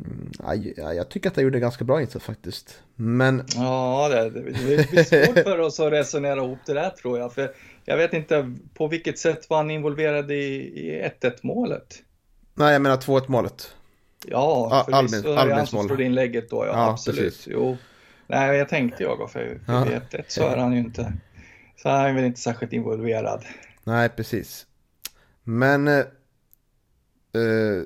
[0.00, 0.30] Mm,
[0.76, 2.82] ja, jag tycker att han gjorde ganska bra insats faktiskt.
[2.96, 3.44] Men...
[3.54, 7.34] Ja, det, det blir svårt för oss att resonera ihop det där tror jag.
[7.34, 7.54] För
[7.84, 12.02] jag vet inte på vilket sätt var han involverad i, i 1-1 målet?
[12.54, 13.74] Nej, jag menar 2-1 målet.
[14.26, 17.20] Ja, för Albin, är Albins han som slår inlägget då, ja, ja absolut.
[17.20, 17.48] Precis.
[17.50, 17.76] Jo.
[18.26, 20.00] Nej, jag tänkte jag, för, för ja.
[20.10, 21.12] 1-1 så är han ju inte,
[21.76, 23.44] så är han väl inte särskilt involverad.
[23.84, 24.66] Nej, precis.
[25.42, 27.82] Men eh, eh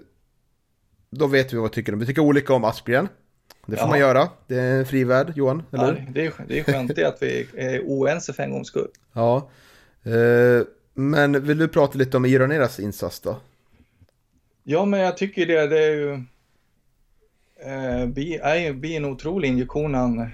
[1.10, 3.08] då vet vi vad vi tycker Vi tycker olika om Aspgren.
[3.66, 3.90] Det får ja.
[3.90, 4.28] man göra.
[4.46, 5.62] Det är en fri värld, Johan.
[5.72, 5.96] Eller?
[6.06, 8.88] Ja, det, är, det är skönt det att vi är oense för en gångs skull.
[9.12, 9.50] Ja.
[10.04, 13.36] Eh, men vill du prata lite om Iraneras insats då?
[14.62, 15.66] Ja, men jag tycker det.
[15.66, 16.12] Det är ju...
[17.64, 20.30] Eh, blir, en otrolig injektion han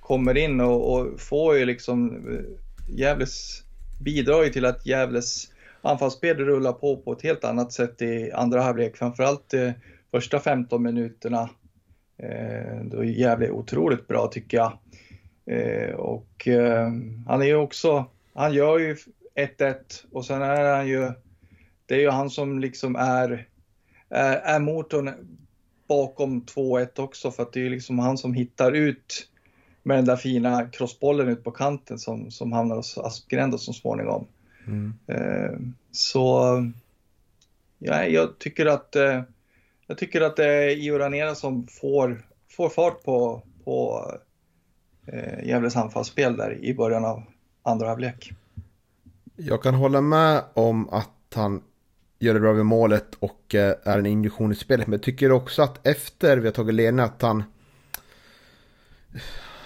[0.00, 3.62] kommer in och, och får ju liksom eh, Gävles
[4.00, 8.60] bidrar ju till att Gävles anfallsspel rullar på på ett helt annat sätt i andra
[8.60, 8.96] halvlek.
[8.96, 9.70] Framförallt eh,
[10.10, 11.50] första 15 minuterna.
[12.18, 14.78] Eh, då är Gävle otroligt bra tycker jag.
[15.46, 16.90] Eh, och eh,
[17.26, 18.96] han är ju också, han gör ju
[19.34, 19.74] 1-1
[20.12, 21.12] och sen är han ju,
[21.86, 23.48] det är ju han som liksom är,
[24.08, 25.10] är, är motorn
[25.88, 29.28] bakom 2-1 också för att det är ju liksom han som hittar ut
[29.86, 34.26] med den där fina crossbollen ut på kanten som, som hamnar hos Aspgren så småningom.
[34.66, 34.94] Mm.
[35.06, 35.58] Eh,
[35.90, 36.56] så
[37.78, 39.22] ja, jag tycker att eh,
[39.86, 44.10] jag tycker att det är Io Ranera som får, får fart på, på
[45.06, 47.22] eh, Gävles anfallsspel där i början av
[47.62, 48.32] andra halvlek.
[49.36, 51.62] Jag kan hålla med om att han
[52.18, 54.86] gör det bra vid målet och eh, är en injektion i spelet.
[54.86, 57.44] Men jag tycker också att efter vi har tagit ledning att han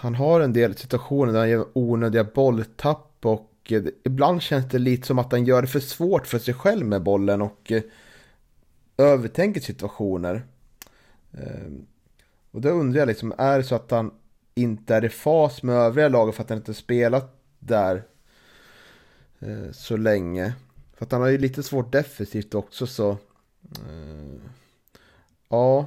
[0.00, 4.78] han har en del situationer där han gör onödiga bolltapp och eh, ibland känns det
[4.78, 7.82] lite som att han gör det för svårt för sig själv med bollen och eh,
[8.96, 10.46] övertänker situationer.
[11.32, 11.86] Ehm,
[12.50, 14.10] och då undrar jag liksom, är det så att han
[14.54, 18.02] inte är i fas med övriga laget för att han inte spelat där
[19.38, 20.54] eh, så länge?
[20.94, 23.10] För att han har ju lite svårt defensivt också så...
[23.62, 24.40] Eh,
[25.48, 25.86] ja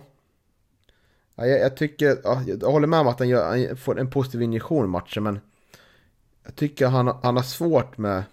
[1.35, 4.09] ja jag, jag, tycker, ja, jag håller med om att han, gör, han får en
[4.09, 5.39] positiv injektion i matchen men
[6.43, 8.23] jag tycker han, han har svårt med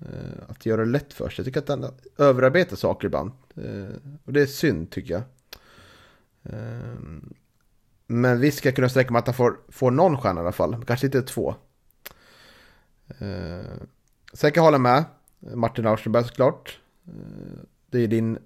[0.00, 1.34] Eh, att göra det lätt för sig.
[1.36, 3.30] Jag tycker att han överarbetar saker ibland.
[3.56, 5.22] Eh, och det är synd tycker jag.
[6.54, 6.94] Eh,
[8.06, 10.52] men visst ska jag kunna sträcka mig att han får, får någon stjärna i alla
[10.52, 10.84] fall.
[10.86, 11.54] Kanske inte två.
[13.08, 13.60] Eh,
[14.32, 15.04] Sen kan jag hålla med.
[15.54, 16.80] Martin Auschenberg såklart.
[17.06, 18.38] Eh, det är din,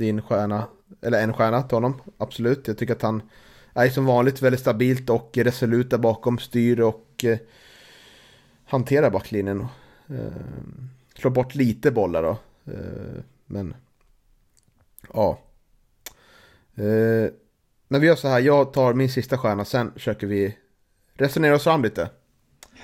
[0.00, 0.66] din stjärna.
[1.02, 2.00] Eller en stjärna till honom.
[2.18, 2.68] Absolut.
[2.68, 3.22] Jag tycker att han
[3.74, 6.38] är som vanligt väldigt stabilt och resolut där bakom.
[6.38, 7.24] Styr och
[8.64, 9.60] hanterar backlinjen.
[10.08, 10.16] Eh,
[11.14, 12.38] slår bort lite bollar då.
[12.72, 13.74] Eh, men
[15.12, 15.38] ja.
[16.74, 17.30] Eh,
[17.88, 20.56] men vi gör så här, jag tar min sista stjärna, sen försöker vi
[21.14, 22.10] resonera oss fram lite.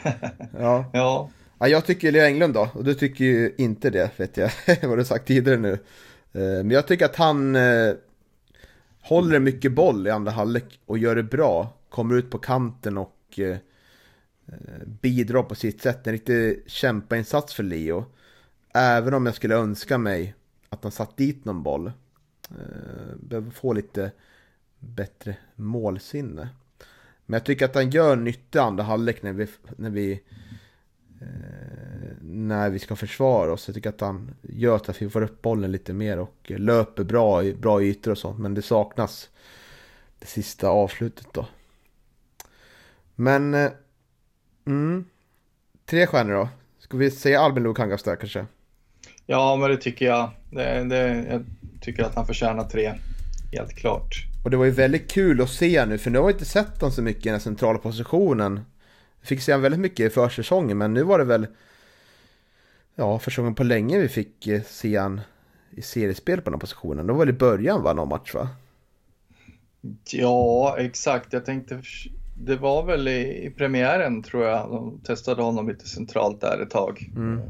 [0.59, 0.91] Ja.
[0.93, 1.31] ja.
[1.59, 1.69] ja.
[1.69, 4.51] Jag tycker Leo Englund då, och du tycker ju inte det, vet jag,
[4.83, 5.79] vad du sagt tidigare nu.
[6.37, 7.95] Eh, men jag tycker att han eh,
[9.03, 11.73] håller mycket boll i andra halvlek och gör det bra.
[11.89, 13.57] Kommer ut på kanten och eh,
[14.47, 16.07] eh, bidrar på sitt sätt.
[16.07, 18.05] En riktig kämpainsats för Leo.
[18.75, 20.35] Även om jag skulle önska mig
[20.69, 21.87] att han satt dit någon boll.
[22.51, 24.13] Eh, behöver få lite
[24.79, 26.49] bättre målsinne.
[27.27, 29.47] Men jag tycker att han gör nytta i andra halvlek när vi,
[29.77, 30.19] när vi eh,
[32.21, 33.69] när vi ska försvara oss.
[33.69, 37.45] Jag tycker att han gör att vi får upp bollen lite mer och löper bra
[37.45, 38.39] i bra ytor och sånt.
[38.39, 39.29] Men det saknas
[40.19, 41.47] det sista avslutet då.
[43.15, 43.71] Men
[44.67, 45.05] Mm.
[45.87, 46.49] Tre stjärnor då?
[46.79, 48.47] Ska vi säga Albin Lukangas där kanske?
[49.27, 50.31] Ja, men det tycker jag.
[50.51, 51.45] Det, det, jag
[51.81, 52.95] tycker att han förtjänar tre.
[53.53, 54.15] Helt klart.
[54.45, 56.81] Och det var ju väldigt kul att se nu, för nu har vi inte sett
[56.81, 58.61] honom så mycket i den centrala positionen.
[59.27, 61.47] Fick se honom väldigt mycket i försäsongen, men nu var det väl
[62.95, 65.21] ja, första gången på länge vi fick se honom
[65.71, 67.07] i seriespel på den här positionen.
[67.07, 68.49] Då var det i början var någon match va?
[70.11, 71.33] Ja, exakt.
[71.33, 71.83] Jag tänkte,
[72.35, 76.71] det var väl i, i premiären tror jag, de testade honom lite centralt där ett
[76.71, 77.11] tag.
[77.17, 77.41] Mm.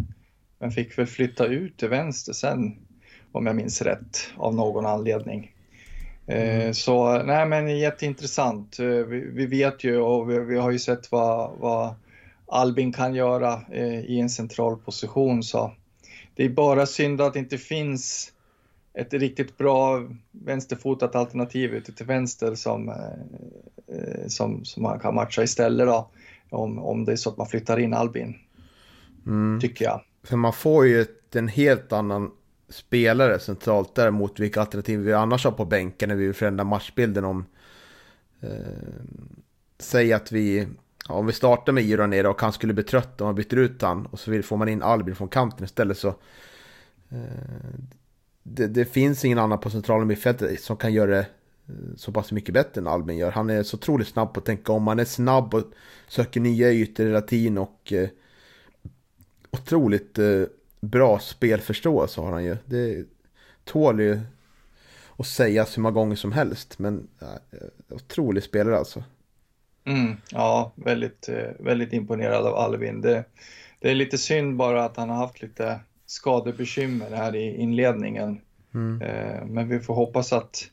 [0.58, 2.76] Men fick väl flytta ut till vänster sen,
[3.32, 5.55] om jag minns rätt, av någon anledning.
[6.26, 6.74] Mm.
[6.74, 8.78] Så nej men jätteintressant.
[8.78, 11.94] Eh, vi, vi vet ju och vi, vi, har ju sett vad, vad
[12.46, 15.72] Albin kan göra eh, i en central position så
[16.34, 18.32] det är bara synd att det inte finns
[18.94, 25.42] ett riktigt bra vänsterfotat alternativ ute till vänster som, eh, som, som man kan matcha
[25.42, 26.08] istället då.
[26.50, 28.36] Om, om det är så att man flyttar in Albin.
[29.26, 29.60] Mm.
[29.60, 30.00] Tycker jag.
[30.24, 32.30] För man får ju ett, en helt annan
[32.68, 36.64] spelare centralt där mot vilka alternativ vi annars har på bänken när vi vill förändra
[36.64, 37.44] matchbilden om
[38.40, 38.50] eh,
[39.78, 40.68] Säg att vi
[41.08, 43.56] ja, Om vi startar med Iron nere och han skulle bli trött om man byter
[43.56, 46.08] ut han och så vill, får man in Albin från kanten istället så
[47.08, 47.76] eh,
[48.42, 51.26] det, det, finns ingen annan på centrala mittfältet som kan göra det
[51.66, 53.30] eh, så pass mycket bättre än Albin gör.
[53.30, 54.86] Han är så otroligt snabb på att tänka om.
[54.86, 55.64] Han är snabb och
[56.08, 58.08] söker nya ytor hela tiden och eh,
[59.50, 60.42] otroligt eh,
[60.80, 62.56] bra spelförståelse har han ju.
[62.66, 63.04] Det
[63.64, 64.20] tål ju
[65.16, 66.78] att sägas hur många gånger som helst.
[66.78, 69.04] Men äh, otrolig spelare alltså.
[69.86, 73.00] Mm, ja, väldigt, eh, väldigt imponerad av Alvin.
[73.00, 73.24] Det,
[73.80, 78.40] det, är lite synd bara att han har haft lite skadebekymmer här i inledningen.
[78.74, 79.02] Mm.
[79.02, 80.70] Eh, men vi får hoppas att,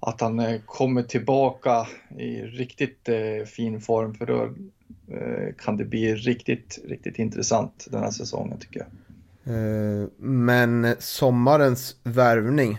[0.00, 1.86] att han eh, kommer tillbaka
[2.18, 3.08] i riktigt
[3.46, 4.54] fin form för då
[5.58, 8.88] kan det bli riktigt, riktigt intressant den här säsongen tycker jag.
[9.50, 12.78] Eh, men sommarens värvning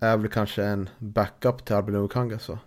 [0.00, 2.58] är väl kanske en backup till Albin Okanga så?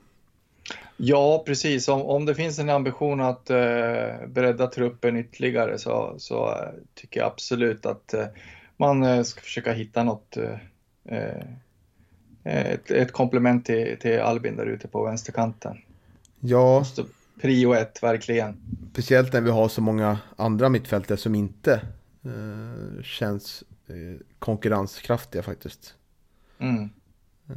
[0.97, 1.87] Ja, precis.
[1.87, 7.19] Om, om det finns en ambition att eh, bredda truppen ytterligare så, så eh, tycker
[7.19, 8.25] jag absolut att eh,
[8.77, 10.37] man eh, ska försöka hitta något
[11.05, 11.45] eh,
[12.43, 15.77] ett, ett komplement till, till Albin där ute på vänsterkanten.
[16.39, 16.85] Ja.
[17.41, 18.57] Prio ett, verkligen.
[18.91, 21.81] Speciellt när vi har så många andra mittfältare som inte
[23.03, 25.95] känns eh, konkurrenskraftiga faktiskt.
[26.59, 26.89] Mm.
[27.49, 27.55] Eh,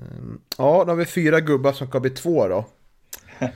[0.59, 2.64] ja, då har vi fyra gubbar som kan bli två då.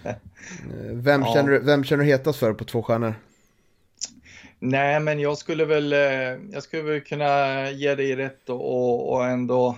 [0.92, 1.34] vem, ja.
[1.34, 3.14] känner, vem känner du hetast för på två stjärnor?
[4.58, 5.92] Nej, men jag skulle väl,
[6.52, 9.76] jag skulle väl kunna ge dig rätt och, och ändå,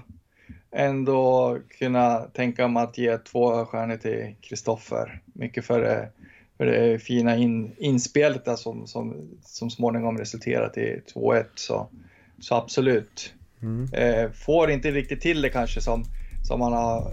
[0.71, 5.21] ändå kunna tänka mig att ge två stjärnor till Kristoffer.
[5.25, 6.11] Mycket för
[6.62, 11.44] för det fina in, inspelet där som, som, som småningom resulterat i 2-1.
[11.55, 11.88] Så,
[12.40, 13.35] så absolut.
[13.62, 13.88] Mm.
[13.92, 16.05] Eh, får inte riktigt till det kanske som,
[16.48, 17.12] som man har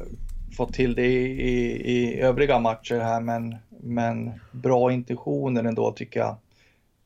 [0.57, 6.19] fått till det i, i, i övriga matcher här men, men bra intentioner ändå tycker
[6.19, 6.35] jag.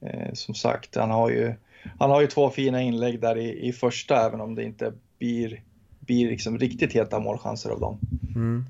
[0.02, 1.54] Eh, som sagt, han har, ju,
[2.00, 5.62] han har ju två fina inlägg där i, i första även om det inte blir,
[6.00, 8.00] blir liksom riktigt heta målchanser av dem.
[8.36, 8.66] Mm.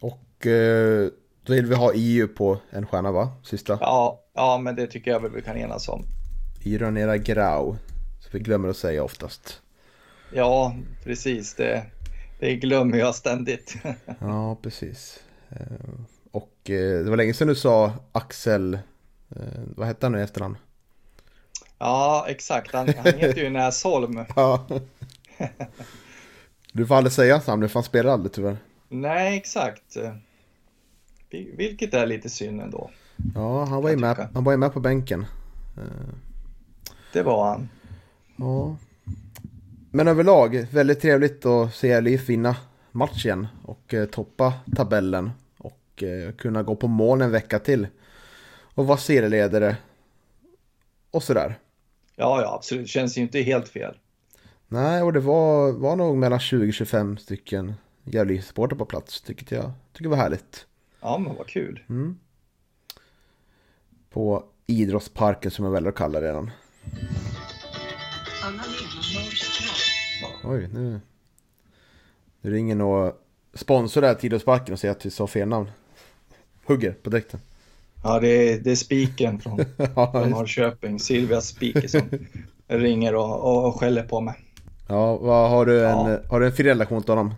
[0.00, 1.10] Och eh
[1.46, 3.28] då vill vi ha EU på en stjärna va?
[3.42, 3.78] Sista?
[3.80, 6.04] Ja, ja men det tycker jag väl vi kan enas om.
[6.62, 7.76] Ironera Grau.
[8.20, 9.60] Så vi glömmer att säga oftast.
[10.32, 11.54] Ja, precis.
[11.54, 11.82] Det,
[12.40, 13.76] det glömmer jag ständigt.
[14.20, 15.20] ja, precis.
[15.50, 15.66] Eh,
[16.30, 19.42] och eh, det var länge sedan du sa Axel, eh,
[19.76, 20.56] vad hette han nu i efternamn?
[21.78, 22.74] Ja, exakt.
[22.74, 24.24] Han, han heter ju Näsholm.
[24.36, 24.66] ja.
[26.72, 28.56] Du får aldrig säga hans namn, för han spelar aldrig tyvärr.
[28.88, 29.96] Nej, exakt.
[31.56, 32.90] Vilket är lite synd ändå.
[33.34, 35.26] Ja, han var, ju med, han var ju med på bänken.
[37.12, 37.68] Det var han.
[38.36, 38.76] Ja.
[39.90, 42.56] Men överlag, väldigt trevligt att se LIF vinna
[42.92, 45.30] matchen och eh, toppa tabellen.
[45.58, 47.86] Och eh, kunna gå på mål en vecka till.
[48.74, 49.76] Och vara serieledare.
[51.10, 51.58] Och sådär.
[52.16, 52.84] Ja, ja, absolut.
[52.84, 53.94] Det känns ju inte helt fel.
[54.68, 59.20] Nej, och det var, var nog mellan 20-25 stycken Gävle-supportrar på plats.
[59.20, 60.66] Tycker jag tycker var härligt.
[61.06, 61.82] Ja, men vad kul.
[61.88, 62.18] Mm.
[64.10, 66.50] På idrottsparken som jag väljer att kalla det redan.
[70.44, 71.00] Oj, nu...
[72.40, 73.12] Nu ringer nog
[73.54, 75.70] sponsor där till idrottsparken och säger att vi sa fel namn.
[76.64, 77.40] Hugger på dräkten.
[78.02, 79.58] Ja, det är, det är spiken från,
[79.94, 80.98] ja, från Norrköping.
[81.00, 82.08] Silvia Spiker som
[82.66, 84.34] ringer och, och, skäller på mig.
[84.88, 86.18] Ja, vad, har, du en, ja.
[86.30, 87.34] har du en fin relation till honom?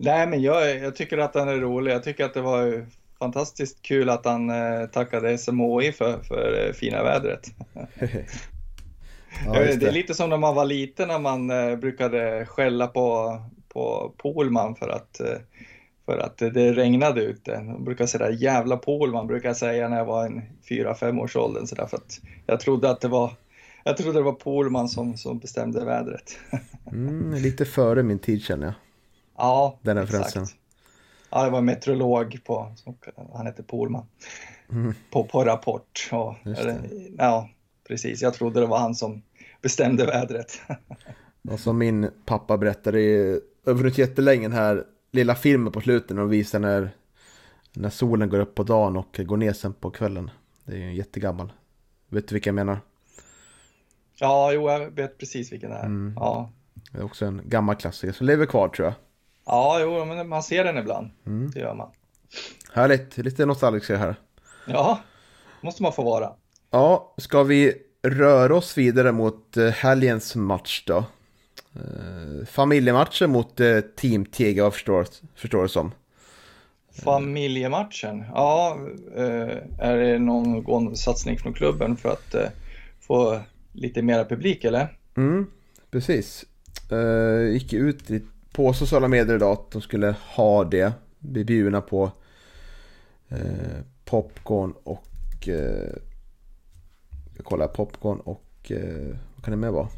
[0.00, 1.92] Nej, men jag, jag tycker att han är rolig.
[1.92, 2.86] Jag tycker att det var
[3.18, 7.46] fantastiskt kul att han eh, tackade SMHI för, för eh, fina vädret.
[9.46, 9.76] ja, det.
[9.80, 9.88] det.
[9.88, 13.36] är lite som när man var liten när man eh, brukade skälla på,
[13.68, 15.38] på Polman för att, eh,
[16.06, 17.50] för att det regnade ute.
[17.50, 21.66] Jag brukar säga jävla Polman brukar jag säga när jag var en 4-5 års åldern
[21.66, 23.32] så där, för att jag trodde att det var
[23.84, 26.38] jag trodde det var Polman som, som bestämde vädret.
[26.92, 28.74] mm, lite före min tid känner jag.
[29.38, 30.46] Ja, Den referensen.
[31.30, 32.72] Ja, det var en meteorolog på,
[33.32, 34.06] han hette Polman,
[34.72, 34.94] mm.
[35.10, 36.08] på, på Rapport.
[36.12, 36.34] Och,
[37.18, 37.48] ja,
[37.88, 38.22] precis.
[38.22, 39.22] Jag trodde det var han som
[39.62, 40.60] bestämde vädret.
[41.50, 43.00] och som min pappa berättade
[43.66, 46.90] över ett jättelänge den här lilla filmen på slutet och visar när,
[47.72, 50.30] när solen går upp på dagen och går ner sen på kvällen.
[50.64, 51.52] Det är ju jättegammal.
[52.08, 52.80] Vet du vilka jag menar?
[54.20, 55.84] Ja, jo, jag vet precis vilken det är.
[55.86, 56.14] Mm.
[56.16, 56.50] Ja.
[56.92, 58.94] Det är också en gammal klassiker som lever kvar tror jag.
[59.48, 61.10] Ja, jo, men man ser den ibland.
[61.26, 61.50] Mm.
[61.50, 61.90] Det gör man.
[62.72, 64.16] Härligt, lite nostalgiska här.
[64.66, 65.00] Ja,
[65.60, 66.32] måste man få vara.
[66.70, 70.96] Ja, ska vi röra oss vidare mot eh, helgens match då?
[71.74, 74.26] Eh, familjematchen mot eh, Team
[74.56, 75.92] vad förstår, förstår det som.
[77.04, 78.24] Familjematchen?
[78.34, 78.78] Ja,
[79.78, 82.34] är det någon satsning från klubben för att
[83.00, 83.40] få
[83.72, 84.98] lite mera publik eller?
[85.16, 85.46] Mm,
[85.90, 86.44] precis.
[87.52, 88.10] gick ut
[88.58, 90.92] på sociala medier idag att de skulle ha det.
[91.18, 92.10] Bli bjudna på
[94.04, 95.48] popcorn och
[97.36, 98.72] jag kollar popcorn och
[99.34, 99.88] vad kan det mer vara?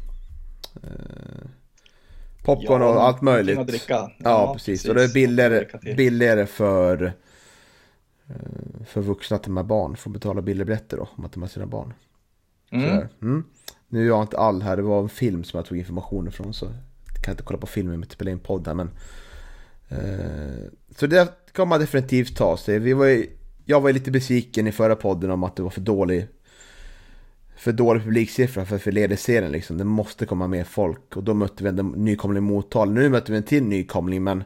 [2.43, 3.59] Popcorn ja, och allt möjligt.
[3.59, 3.93] Att dricka.
[3.93, 4.65] Ja, ja precis.
[4.65, 4.89] precis.
[4.89, 7.13] Och det är billigare, billigare för,
[8.27, 9.95] eh, för vuxna att ta med barn.
[9.95, 11.93] Får betala billigare biljetter då, om man tar med sina barn.
[12.71, 13.07] Mm.
[13.21, 13.43] Mm.
[13.87, 16.53] Nu är jag inte all här, det var en film som jag tog information ifrån.
[16.53, 16.67] Så
[17.21, 18.77] kan inte kolla på filmen med spela in podden.
[18.77, 18.89] Men,
[19.89, 22.79] eh, så det kan man definitivt ta sig.
[22.79, 23.29] Vi var ju,
[23.65, 26.27] jag var lite besviken i förra podden om att det var för dålig
[27.55, 29.77] för dålig publiksiffra för, för ledserien liksom.
[29.77, 31.17] Det måste komma mer folk.
[31.17, 32.91] Och då mötte vi en nykomling Motala.
[32.91, 34.43] Nu möter vi en till nykomling men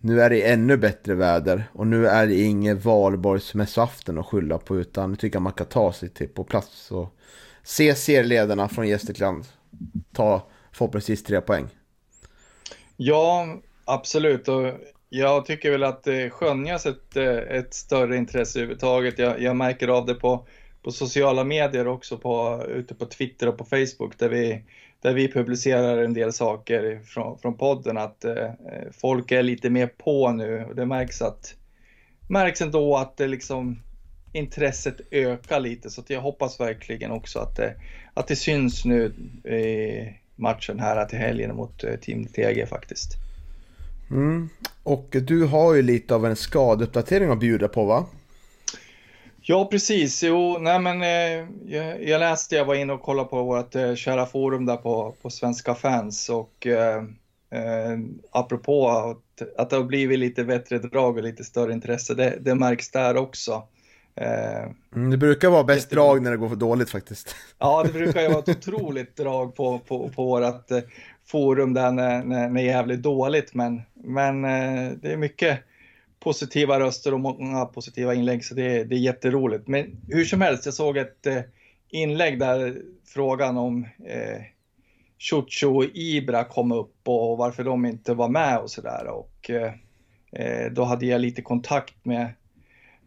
[0.00, 4.76] nu är det ännu bättre väder och nu är det ingen valborgsmässoafton att skylla på
[4.76, 7.16] utan nu tycker jag man kan ta sig till på plats och
[7.62, 9.44] se serieledarna från Gästrikland
[10.12, 11.66] ta förhoppningsvis tre poäng.
[12.96, 14.72] Ja, absolut och
[15.08, 19.18] jag tycker väl att det skönjas ett, eh, ett större intresse överhuvudtaget.
[19.18, 20.46] Jag, jag märker av det på
[20.82, 24.62] på sociala medier också, på, ute på Twitter och på Facebook där vi,
[25.00, 28.50] där vi publicerar en del saker från, från podden, att eh,
[28.92, 31.54] folk är lite mer på nu och det märks att
[32.28, 33.82] märks ändå att det liksom
[34.32, 37.74] intresset ökar lite så att jag hoppas verkligen också att det,
[38.14, 39.04] att det syns nu
[39.44, 43.12] eh, matchen här till helgen mot eh, Team TG faktiskt.
[44.10, 44.48] Mm.
[44.82, 48.06] Och du har ju lite av en skadeuppdatering att bjuda på va?
[49.40, 50.22] Ja, precis.
[50.22, 53.94] Jo, nej men eh, jag, jag, läste, jag var inne och kollade på vårt eh,
[53.94, 57.04] kära forum där på, på Svenska fans och eh,
[57.50, 57.98] eh,
[58.30, 62.54] apropå att, att det har blivit lite bättre drag och lite större intresse, det, det
[62.54, 63.62] märks där också.
[64.20, 67.34] Eh, mm, det brukar vara bäst drag när det går för dåligt faktiskt.
[67.58, 70.78] Ja, det brukar ju vara ett otroligt drag på, på, på vårt eh,
[71.26, 75.58] forum där när, när, när det är jävligt dåligt, men, men eh, det är mycket
[76.20, 79.68] positiva röster och många positiva inlägg så det, det är jätteroligt.
[79.68, 81.26] Men hur som helst, jag såg ett
[81.90, 84.42] inlägg där frågan om eh,
[85.18, 89.06] Chucho och Ibra kom upp och varför de inte var med och sådär.
[89.06, 92.28] Och eh, då hade jag lite kontakt med,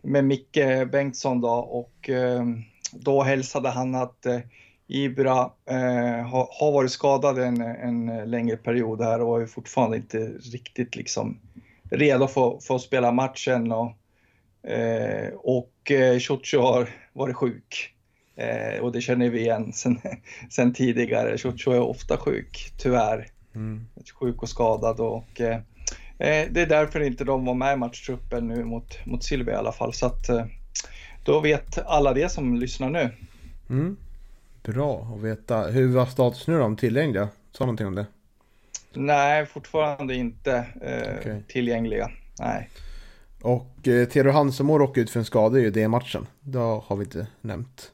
[0.01, 2.45] med Micke Bengtsson då och eh,
[2.91, 4.39] då hälsade han att eh,
[4.87, 10.27] Ibra eh, har, har, varit skadad en, en längre period här och är fortfarande inte
[10.27, 11.39] riktigt liksom
[11.91, 13.71] redo för, för att spela matchen.
[13.71, 13.91] Och,
[14.71, 17.93] eh, och eh, Ciuccio har varit sjuk.
[18.35, 20.01] Eh, och det känner vi igen sen,
[20.49, 21.37] sen tidigare.
[21.37, 23.27] Ciuccio är ofta sjuk, tyvärr.
[23.55, 23.87] Mm.
[24.19, 24.99] Sjuk och skadad.
[24.99, 25.59] Och, eh,
[26.23, 29.71] det är därför inte de var med i matchtruppen nu mot, mot Silvia i alla
[29.71, 29.93] fall.
[29.93, 30.45] Så att, eh,
[31.25, 33.09] då vet alla det som lyssnar nu.
[33.69, 33.97] Mm.
[34.63, 35.61] Bra att veta.
[35.61, 37.29] Hur var status nu då om tillgängliga?
[37.51, 38.05] Sa någonting om det?
[38.93, 41.41] Nej, fortfarande inte eh, okay.
[41.47, 42.11] tillgängliga.
[42.39, 42.69] Nej.
[43.41, 46.27] Och eh, Theodor Hansemo råkade ut för en skada i det matchen.
[46.39, 47.91] Det har vi inte nämnt.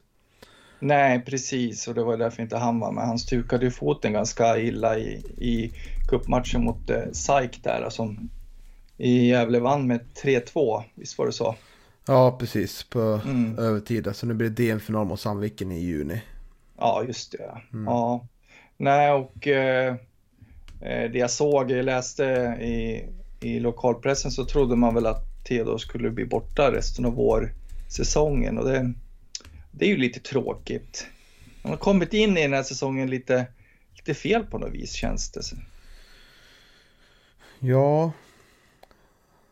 [0.80, 1.88] Nej, precis.
[1.88, 3.06] Och det var därför inte han var med.
[3.06, 5.72] Han stukade ju foten ganska illa i, i
[6.08, 7.90] cupmatchen mot eh, SAIK där.
[7.90, 8.30] Som
[8.96, 10.82] i Gävle vann med 3-2.
[10.94, 11.54] Visst var det så?
[12.06, 12.82] Ja, precis.
[12.82, 13.58] På mm.
[13.58, 14.08] övertid.
[14.14, 16.22] Så nu blir det DM-final mot Sandviken i juni.
[16.78, 17.60] Ja, just det.
[17.72, 17.84] Mm.
[17.84, 18.26] Ja.
[18.76, 19.46] Nej, och...
[19.46, 19.94] Eh,
[20.80, 22.24] Eh, det jag såg, jag läste
[22.60, 23.04] i,
[23.40, 28.64] i lokalpressen så trodde man väl att Theodor skulle bli borta resten av vårsäsongen och
[28.64, 28.92] det,
[29.70, 31.06] det är ju lite tråkigt.
[31.62, 33.46] Han har kommit in i den här säsongen lite,
[33.96, 35.42] lite fel på något vis känns det.
[37.58, 38.12] Ja, han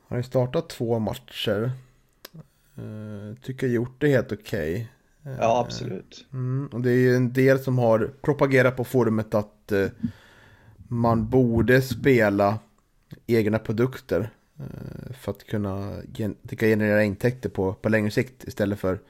[0.09, 1.71] har ju startat två matcher.
[2.79, 4.91] Uh, tycker gjort det helt okej.
[5.23, 5.37] Okay.
[5.41, 6.27] Ja, absolut.
[6.33, 9.89] Mm, och det är ju en del som har propagerat på forumet att uh,
[10.89, 12.59] man borde spela
[13.27, 19.01] egna produkter Eh, för att kunna gen generera intäkter på, på längre sikt istället för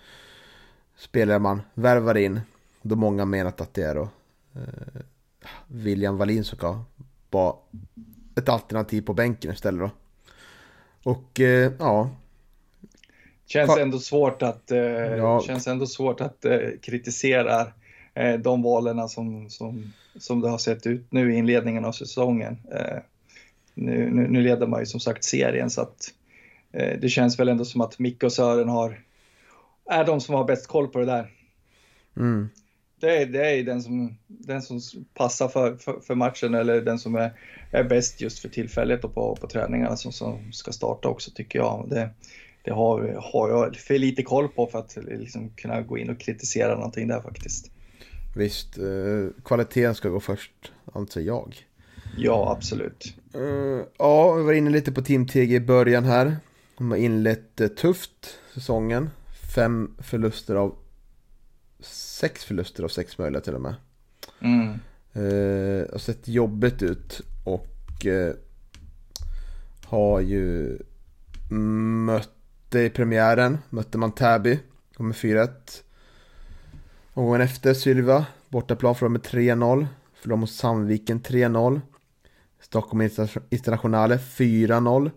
[0.97, 2.41] spelare man värvar in.
[2.83, 4.09] Då många menat att det är då
[4.55, 5.03] eh,
[5.67, 6.81] William Wallin som ska
[7.31, 7.57] vara
[8.37, 9.91] ett alternativ på bänken istället då.
[11.11, 12.11] Och eh, ja.
[13.47, 15.43] Känns ändå svårt att, eh, ja.
[15.43, 17.67] känns ändå svårt att eh, kritisera
[18.15, 22.59] eh, de valen som, som, som det har sett ut nu i inledningen av säsongen.
[22.73, 22.99] Eh,
[23.75, 26.13] nu, nu, nu, leder man ju som sagt serien så att
[26.73, 29.01] eh, det känns väl ändå som att Micke och Sören har,
[29.91, 31.31] är de som har bäst koll på det där.
[32.17, 32.49] Mm.
[33.01, 34.81] Det, är, det är den som, den som
[35.15, 37.33] passar för, för, för, matchen eller den som är,
[37.71, 41.59] är bäst just för tillfället och på, på träningarna som, som ska starta också tycker
[41.59, 41.87] jag.
[41.91, 42.11] Det,
[42.63, 46.21] det har, har jag för lite koll på för att liksom kunna gå in och
[46.21, 47.71] kritisera någonting där faktiskt.
[48.37, 51.55] Visst, eh, kvaliteten ska gå först, anser jag.
[52.17, 53.15] Ja, absolut.
[53.37, 56.37] Uh, ja, vi var inne lite på Team TG i början här.
[56.79, 59.11] De har inlett uh, tufft säsongen.
[59.57, 60.75] Fem förluster av...
[61.81, 63.75] Sex förluster av sex möjliga till och med.
[64.41, 64.69] Mm.
[65.17, 68.07] Uh, har sett jobbigt ut och
[69.85, 70.79] har ju
[71.49, 74.59] mötte i premiären, mötte man Täby,
[74.97, 75.49] kommer 4-1.
[77.15, 79.87] Gången efter Sylva, bortaplan för med 3-0.
[80.15, 81.81] Förlorade mot Sandviken 3-0.
[82.61, 83.11] Stockholm
[83.51, 85.11] Internationale 4-0.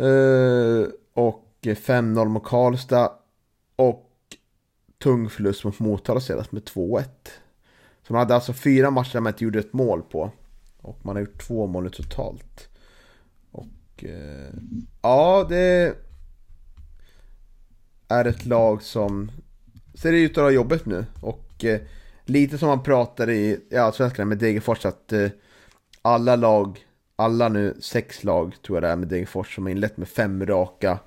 [0.00, 3.12] Uh, och 5-0 mot Karlstad.
[3.88, 4.36] Och
[4.98, 7.04] tung förlust mot Motala senast med 2-1.
[8.06, 10.30] Så man hade alltså fyra matcher där man inte gjorde ett mål på.
[10.80, 12.68] Och man har gjort två mål totalt.
[13.50, 14.54] Och eh,
[15.02, 15.96] ja, det
[18.08, 19.30] är ett lag som
[19.94, 21.04] ser ut att ha jobbet nu.
[21.20, 21.80] Och eh,
[22.24, 25.28] lite som man pratade i ja, svenskarna med Degerfors att eh,
[26.02, 29.96] alla lag, alla nu sex lag tror jag det är med Degerfors som har inlett
[29.96, 30.98] med fem raka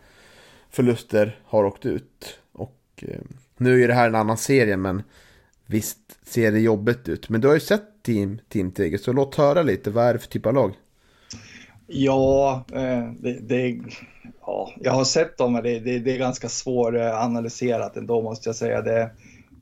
[0.69, 2.39] förluster har åkt ut.
[2.95, 3.19] Och eh,
[3.57, 5.03] nu är det här en annan serie men
[5.65, 7.29] visst ser det jobbigt ut.
[7.29, 10.19] Men du har ju sett Team, team Tiger så låt höra lite, vad är det
[10.19, 10.73] för typ av lag?
[11.87, 13.79] Ja, eh, det, det,
[14.41, 18.55] ja jag har sett dem men det, det, det är ganska svåranalyserat ändå måste jag
[18.55, 18.81] säga.
[18.81, 19.01] Det,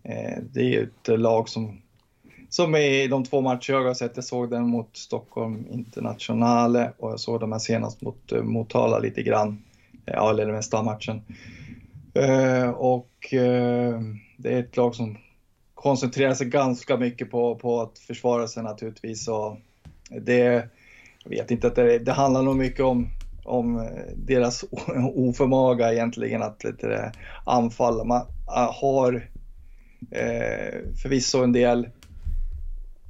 [0.03, 1.81] eh, det är ju ett lag som
[2.49, 4.11] som i de två matcher jag har sett.
[4.15, 8.99] Jag såg den mot Stockholm Internationale och jag såg dem här senast mot eh, Motala
[8.99, 9.63] lite grann.
[10.05, 11.21] Ja, eller den mesta matchen.
[12.13, 14.01] Eh, och eh,
[14.37, 15.17] det är ett lag som
[15.73, 19.27] koncentrerar sig ganska mycket på, på att försvara sig naturligtvis.
[19.27, 19.57] Och
[20.09, 20.69] det,
[21.23, 23.09] jag vet inte, att det, det handlar nog mycket om,
[23.43, 24.65] om deras
[25.13, 27.11] oförmåga egentligen att lite,
[27.45, 28.03] anfalla.
[28.03, 29.29] Man eh, har
[30.11, 31.87] eh, förvisso en del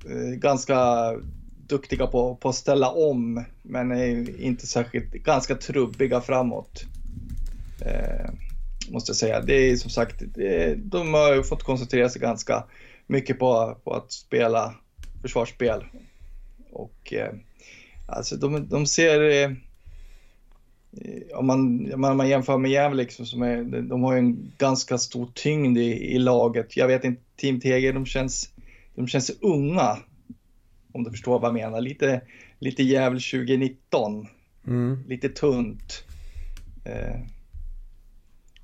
[0.10, 1.12] Eh, ganska
[1.68, 6.86] duktiga på, på att ställa om, men är inte särskilt, ganska trubbiga framåt.
[7.86, 8.30] Eh,
[8.90, 9.42] Måste jag säga.
[9.42, 12.64] Det är som sagt, det, de har ju fått koncentrera sig ganska
[13.08, 14.76] mycket på, på att spela
[15.22, 15.84] försvarsspel.
[16.72, 17.34] Och eh,
[18.08, 19.52] alltså de, de ser, eh,
[21.36, 24.98] om man, om man jämför med Gävle, liksom, som är, de har ju en ganska
[24.98, 26.78] stor tyngd i, i laget.
[26.78, 28.54] Jag vet inte, Team TG, de känns
[28.96, 29.98] de känns unga.
[30.92, 31.82] Om du förstår vad jag menar.
[31.82, 32.22] Lite,
[32.60, 34.28] lite jävel 2019.
[34.68, 35.04] Mm.
[35.08, 36.04] Lite tunt.
[36.86, 37.20] Eh,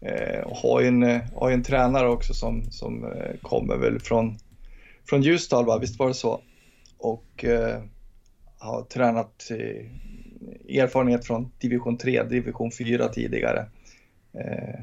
[0.01, 3.99] Eh, och har ju en, eh, har en tränare också som, som eh, kommer väl
[3.99, 4.37] från,
[5.09, 5.77] från Ljusdal, va?
[5.77, 6.41] visst var det så?
[6.97, 7.83] Och eh,
[8.57, 13.65] har tränat eh, erfarenhet från division 3, division 4 tidigare.
[14.33, 14.79] Eh,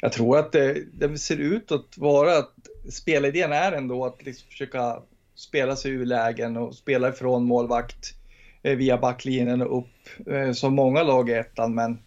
[0.00, 2.54] jag tror att det, det, ser ut att vara att
[2.90, 5.02] spelidén är ändå att liksom försöka
[5.34, 8.14] spela sig ur lägen och spela ifrån målvakt
[8.62, 11.98] eh, via backlinjen och upp eh, som många lag i ettan men,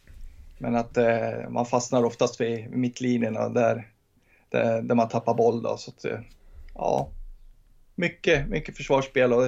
[0.58, 3.88] men att eh, man fastnar oftast vid mittlinjen där,
[4.50, 5.78] där, där man tappar boll då.
[5.78, 6.20] Så att, eh,
[6.74, 7.10] ja,
[7.96, 9.44] mycket, mycket försvarsspel och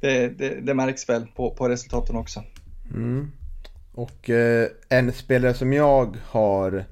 [0.00, 2.44] det, det, det märks väl på, på resultaten också.
[2.94, 3.32] Mm.
[3.92, 6.84] Och eh, en spelare som jag har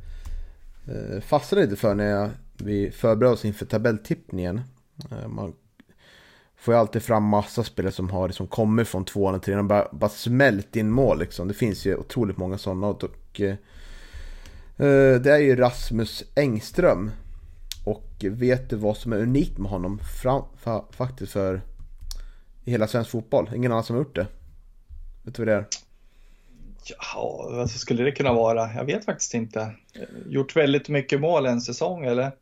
[0.88, 4.60] eh, fastnat lite för när jag, vi förberedde oss inför tabelltippningen.
[5.10, 5.54] Eh, man
[6.58, 9.64] får ju alltid fram massa spelare som har liksom kommit från tvåan och trean och
[9.64, 11.48] bara, bara smält in mål liksom.
[11.48, 12.86] Det finns ju otroligt många sådana.
[12.86, 13.50] Och, eh,
[14.76, 17.10] eh, det är ju Rasmus Engström.
[17.84, 21.60] Och vet du vad som är unikt med honom fram, fa, faktiskt för
[22.64, 23.50] i hela svensk fotboll?
[23.54, 24.26] Ingen annan som har gjort det.
[25.22, 25.66] Vet du vad det är?
[27.14, 28.74] Ja, vad skulle det kunna vara?
[28.74, 29.74] Jag vet faktiskt inte.
[30.26, 32.32] Gjort väldigt mycket mål en säsong eller?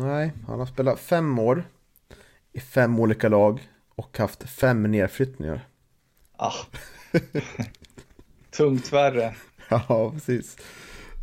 [0.00, 1.64] Nej, han har spelat fem år
[2.52, 5.68] i fem olika lag och haft fem nedflyttningar.
[6.36, 6.52] Ah.
[8.50, 9.34] tungt värre.
[9.72, 10.56] Ja, precis.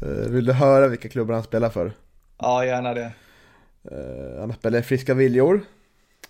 [0.01, 1.91] Eh, Vill du höra vilka klubbar han spelar för?
[2.37, 3.11] Ja, gärna det.
[3.83, 5.61] Eh, Han spelar i Friska Viljor,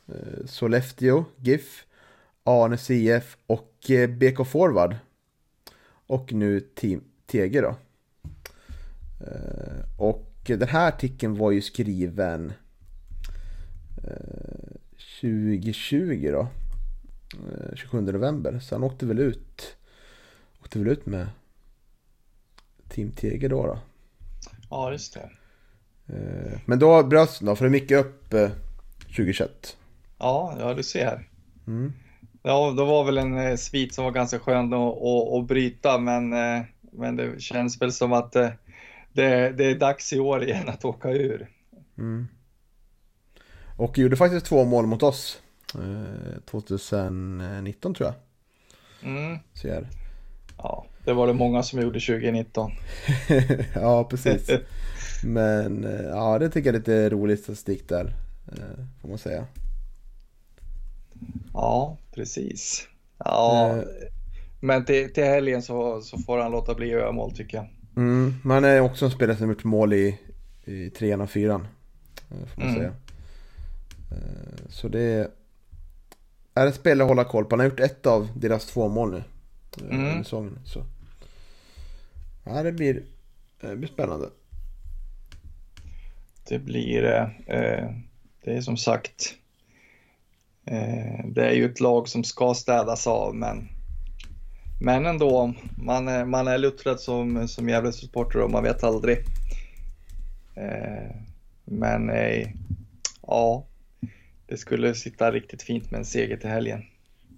[0.07, 1.85] eh, Sollefteå, GIF,
[2.43, 3.73] Arnes IF och
[4.09, 4.95] BK Forward.
[6.07, 7.75] Och nu Team TG då.
[9.97, 12.53] Och den här artikeln var ju skriven
[15.21, 16.47] 2020 då.
[17.33, 18.59] Eh, 27 november.
[18.59, 19.75] Så han åkte väl ut.
[20.61, 21.27] Åkte väl ut med
[22.89, 23.67] Team TG då.
[23.67, 23.79] då.
[24.69, 25.29] Ja, just det.
[26.15, 28.49] Eh, Men då bröts den då, för det gick upp eh,
[28.99, 29.77] 2021.
[30.17, 31.29] Ja, ja du ser.
[31.67, 31.93] Mm.
[32.43, 35.97] Ja, då var väl en eh, svit som var ganska skön att, att, att bryta,
[35.97, 36.61] men, eh,
[36.91, 38.49] men det känns väl som att eh,
[39.13, 41.47] det, det är dags i år igen att åka ur.
[41.97, 42.27] Mm.
[43.77, 45.39] Och gjorde faktiskt två mål mot oss.
[45.75, 48.15] Eh, 2019 tror jag.
[49.11, 49.37] Mm.
[49.53, 49.67] Så.
[50.57, 52.71] Ja, det var det många som gjorde 2019.
[53.75, 54.49] ja, precis.
[55.23, 58.05] Men eh, ja, det tycker jag är lite rolig statistik där.
[58.51, 59.45] eh, Får man säga.
[61.53, 62.87] Ja, precis.
[63.17, 63.83] Ja, Eh.
[64.59, 67.67] men till, till helgen så, så får han låta bli att göra mål tycker jag.
[67.95, 68.35] Mm.
[68.43, 70.19] Man är också en spelare som gjort mål i,
[70.65, 71.67] i trean och fyran.
[72.31, 72.79] eh, Får man Mm.
[72.81, 72.93] säga.
[74.11, 74.17] Eh,
[74.69, 75.31] Så det
[76.53, 77.49] är ett spelare att hålla koll på.
[77.55, 79.23] Han har gjort ett av deras två mål nu.
[79.89, 80.23] eh, Mm.
[80.23, 80.59] säsongen.
[80.65, 80.83] Så.
[82.45, 83.03] Ja, det blir,
[83.61, 84.29] det blir spännande.
[86.49, 87.89] Det blir, eh, eh,
[88.43, 89.33] det är som sagt,
[90.65, 93.67] eh, det är ju ett lag som ska städas av, men,
[94.81, 99.17] men ändå, man är, man är luttrad som, som Gävle-supporter och man vet aldrig.
[100.55, 101.15] Eh,
[101.65, 102.47] men eh,
[103.27, 103.65] ja,
[104.47, 106.83] det skulle sitta riktigt fint med en seger till helgen.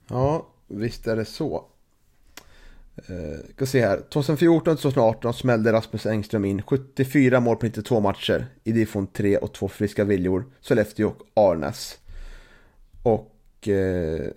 [0.08, 1.66] Ja, visst är det så.
[2.96, 4.02] Eh, ska se här.
[4.10, 9.68] 2014-2018 smällde Rasmus Engström in 74 mål på 92 matcher i division 3 och två
[9.68, 12.00] friska viljor, Sollefteå och Arnäs.
[13.04, 13.68] Och...
[13.68, 14.32] Eh,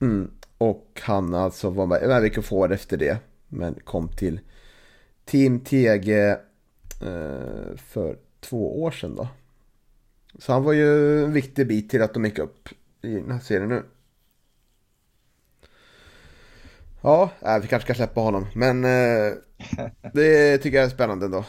[0.00, 3.18] mm, och han alltså var med, med vilka få år efter det.
[3.48, 4.40] Men kom till
[5.24, 6.36] Team TG eh,
[7.76, 9.28] för två år sedan då.
[10.38, 12.68] Så han var ju en viktig bit till att de gick upp
[13.02, 13.82] i den här serien nu.
[17.02, 18.46] Ja, äh, vi kanske ska släppa honom.
[18.54, 19.32] Men eh,
[20.14, 21.44] det tycker jag är spännande ändå.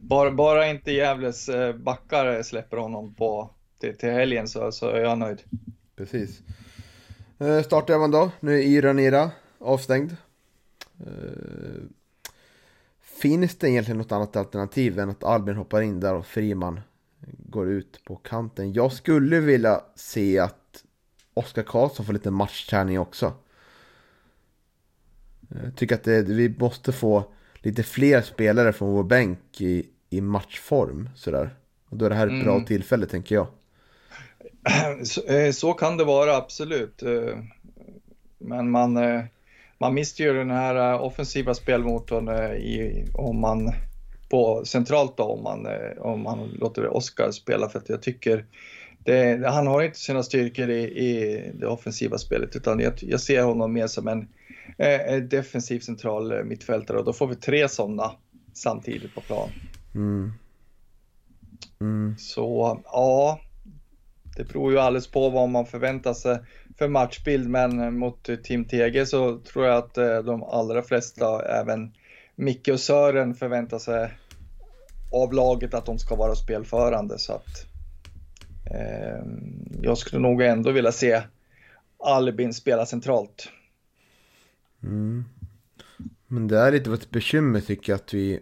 [0.00, 3.50] Bara, bara inte Gävles eh, backar släpper honom på,
[3.80, 5.42] till, till helgen så, så är jag nöjd.
[5.96, 6.40] Precis.
[7.38, 8.30] Eh, Startelvan då.
[8.40, 10.16] Nu är Iranira avstängd.
[11.00, 11.82] Eh,
[13.00, 16.80] finns det egentligen något annat alternativ än att Albin hoppar in där och Friman
[17.38, 18.72] går ut på kanten?
[18.72, 20.84] Jag skulle vilja se att
[21.34, 23.32] Oskar Karlsson får lite matchträning också.
[25.64, 27.24] Jag tycker att det, vi måste få
[27.58, 31.08] lite fler spelare från vår bänk i, i matchform.
[31.14, 31.54] Sådär.
[31.88, 32.64] Och då är det här ett bra Mm.
[32.64, 33.46] tillfälle tänker jag.
[35.06, 37.02] Så, eh, så kan det vara, absolut.
[37.02, 37.38] Eh,
[38.38, 39.24] Men man, eh,
[39.78, 43.72] man mister ju den här offensiva spelmotorn i, om man
[44.28, 48.46] på centralt då, om man, eh, om man låter Oskar spela för att jag tycker
[49.04, 53.42] det, han har inte sina styrkor i, i det offensiva spelet utan jag, jag ser
[53.42, 54.28] honom mer som en
[54.78, 58.12] eh, en defensiv central eh, mittfältare och då får vi tre sådana
[58.52, 59.48] samtidigt på plan.
[59.94, 60.32] Mm.
[61.80, 62.14] Mm.
[62.18, 63.40] Så ja,
[64.36, 66.38] det beror ju alldeles på vad man förväntar sig
[66.78, 71.92] för matchbild, men mot Team TG så tror jag att eh, de allra flesta, även
[72.40, 74.18] Micke och Sören, förväntar sig
[75.12, 77.18] av laget att de ska vara spelförande.
[77.18, 77.66] Så att
[78.70, 79.24] eh,
[79.82, 81.22] jag skulle nog ändå vilja se
[81.98, 83.48] Albin spela centralt.
[84.82, 85.24] Mm.
[86.26, 88.40] Men det är lite av ett bekymmer tycker jag att vi,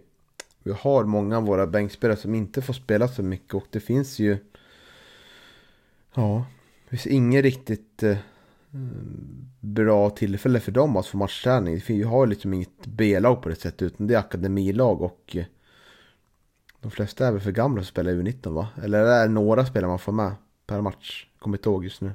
[0.62, 4.18] vi har många av våra bänkspelare som inte får spela så mycket och det finns
[4.18, 4.38] ju
[6.14, 6.46] Ja,
[6.84, 8.16] det finns ingen riktigt eh,
[9.60, 11.80] bra tillfälle för dem att få matchträning.
[11.86, 15.44] Vi har ju liksom inget B-lag på det sättet utan det är akademilag och eh,
[16.80, 18.68] de flesta är väl för gamla för att spela i U19 va?
[18.82, 20.32] Eller är det några spelare man får med
[20.66, 21.26] per match?
[21.38, 22.12] Kommer inte ihåg just nu.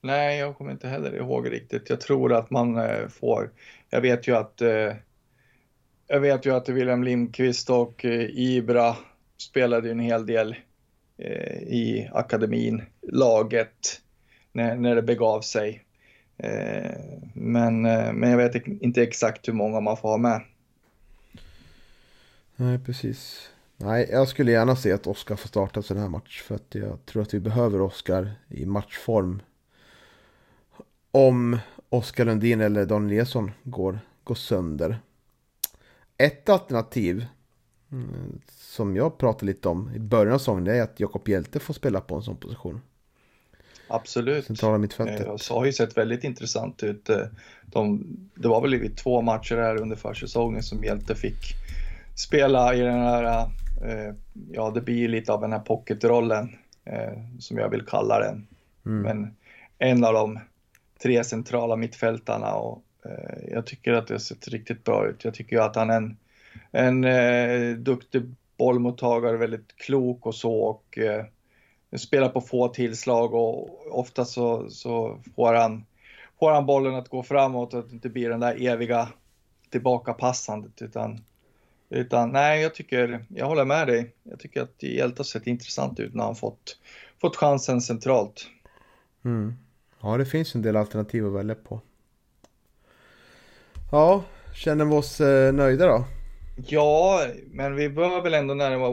[0.00, 1.90] Nej, jag kommer inte heller ihåg riktigt.
[1.90, 3.50] Jag tror att man eh, får.
[3.90, 4.62] Jag vet ju att.
[4.62, 4.92] Eh,
[6.08, 8.96] jag vet ju att William Lindqvist och Ibra
[9.38, 10.56] spelade ju en hel del
[11.66, 14.00] i akademin, laget,
[14.56, 15.84] när, när det begav sig.
[16.36, 16.90] Eh,
[17.34, 20.42] men, eh, men jag vet inte exakt hur många man får ha med.
[22.56, 23.50] Nej, precis.
[23.76, 26.42] Nej, jag skulle gärna se att Oskar får starta sån här match.
[26.42, 29.42] För att jag tror att vi behöver Oskar i matchform.
[31.10, 34.98] Om, Oskar Lundin eller Daniel Eliasson går, går sönder.
[36.18, 37.26] Ett alternativ
[37.92, 41.74] mm, som jag pratade lite om i början av säsongen är att Jakob Hjelte får
[41.74, 42.80] spela på en sån position.
[43.88, 44.44] Absolut.
[44.46, 45.26] Centrala mittfältet.
[45.26, 47.08] Eh, Det har ju sett väldigt intressant ut.
[47.08, 47.26] Eh,
[47.66, 51.54] De, det var väl i två matcher här under försäsongen som Hjälte fick
[52.14, 53.48] spela i den här,
[53.84, 54.14] eh,
[54.52, 58.46] ja det blir lite av den här pocketrollen eh, som jag vill kalla den.
[58.86, 59.02] Mm.
[59.02, 59.36] Men
[59.78, 60.38] en av de
[61.02, 65.24] tre centrala mittfältarna och eh, jag tycker att det har sett riktigt bra ut.
[65.24, 66.16] Jag tycker ju att han är en,
[66.70, 68.22] en eh, duktig
[68.58, 71.24] bollmottagare, väldigt klok och så och eh,
[71.98, 75.84] spelar på få tillslag och ofta så, så får, han,
[76.38, 79.08] får han bollen att gå framåt och att det inte blir den där eviga
[79.70, 81.20] tillbakapassandet utan
[81.90, 84.14] utan nej, jag tycker, jag håller med dig.
[84.22, 86.78] Jag tycker att Hjälte har sett intressant ut när han fått,
[87.20, 88.46] fått chansen centralt.
[89.24, 89.54] Mm.
[90.00, 91.80] Ja, det finns en del alternativ att välja på.
[93.92, 94.24] Ja,
[94.54, 96.04] känner vi oss eh, nöjda då?
[96.66, 98.88] Ja, men vi bör väl ändå närma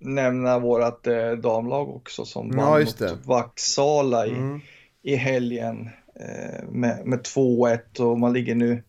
[0.00, 4.60] nämna vårt eh, damlag också som Ja, vann mot Vaksala i, Mm.
[5.02, 8.82] i helgen eh, med, med 2-1 och man ligger nu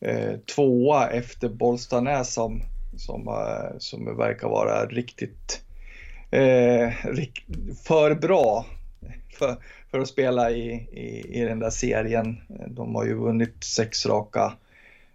[0.00, 2.62] eh, tvåa efter Bollstanäs som,
[2.96, 5.62] som, eh, som verkar vara riktigt
[6.30, 7.44] eh, rik,
[7.84, 8.66] för bra
[9.38, 9.56] för,
[9.90, 12.36] för att spela i, i, i den där serien.
[12.68, 14.52] De har ju vunnit sex raka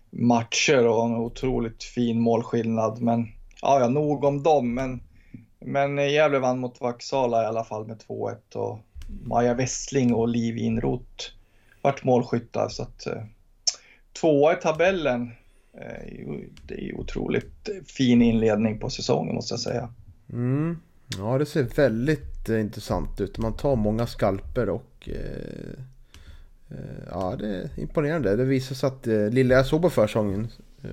[0.09, 3.01] matcher och en otroligt fin målskillnad.
[3.01, 3.27] Men
[3.61, 4.73] ja, ja nog om dem.
[4.73, 4.99] Men,
[5.65, 8.79] men eh, Gävle vann mot Vaksala i alla fall med 2-1 och
[9.23, 11.25] Maja Westling och Liv Inroth
[11.81, 12.69] vart målskyttar.
[12.69, 13.23] Så att eh,
[14.21, 15.31] tvåa i tabellen.
[15.73, 16.13] Eh,
[16.67, 19.89] det är ju otroligt fin inledning på säsongen måste jag säga.
[20.29, 20.77] Mm.
[21.17, 23.37] Ja, det ser väldigt intressant ut.
[23.37, 25.79] Man tar många skalper och eh,
[26.69, 28.35] eh, ja, det är imponerande.
[28.35, 30.47] Det visar sig att eh, lilla jag såg på försäsongen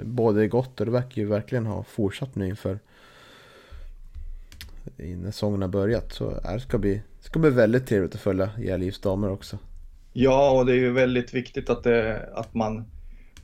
[0.05, 2.79] både gott och det verkar ju verkligen ha fortsatt nu inför
[4.97, 6.13] när säsongen har börjat.
[6.13, 9.59] Så det ska bli, ska bli väldigt trevligt att följa Gärlivs damer också.
[10.13, 12.85] Ja, och det är ju väldigt viktigt att, det, att man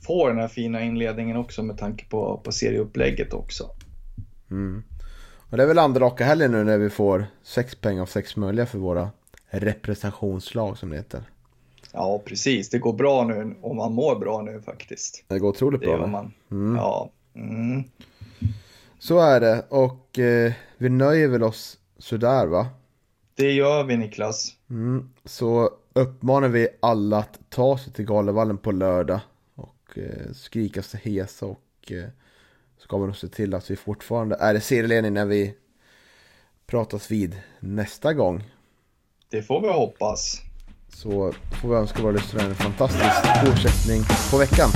[0.01, 3.69] får den här fina inledningen också med tanke på, på serieupplägget också.
[4.51, 4.83] Mm.
[5.49, 8.35] Och det är väl andra raka helgen nu när vi får sex pengar av sex
[8.35, 9.09] möjliga för våra
[9.49, 11.21] representationslag som det heter.
[11.93, 12.69] Ja, precis.
[12.69, 15.23] Det går bra nu och man mår bra nu faktiskt.
[15.27, 16.07] Det går otroligt Det bra.
[16.07, 16.33] man.
[16.51, 16.75] Mm.
[16.75, 17.09] Ja.
[17.35, 17.83] Mm.
[18.99, 22.67] Så är det och eh, vi nöjer väl oss sådär va?
[23.35, 24.53] Det gör vi Niklas.
[24.69, 25.09] Mm.
[25.25, 29.19] Så uppmanar vi alla att ta sig till Galevallen på lördag
[29.55, 32.09] och eh, skrika sig hesa och eh,
[32.77, 35.53] ska vi nog se till att vi fortfarande är i serieledning när vi
[36.65, 38.43] pratas vid nästa gång.
[39.29, 40.41] Det får vi hoppas.
[40.89, 44.69] Så får vi önska våra lyssnare en fantastisk fortsättning på veckan.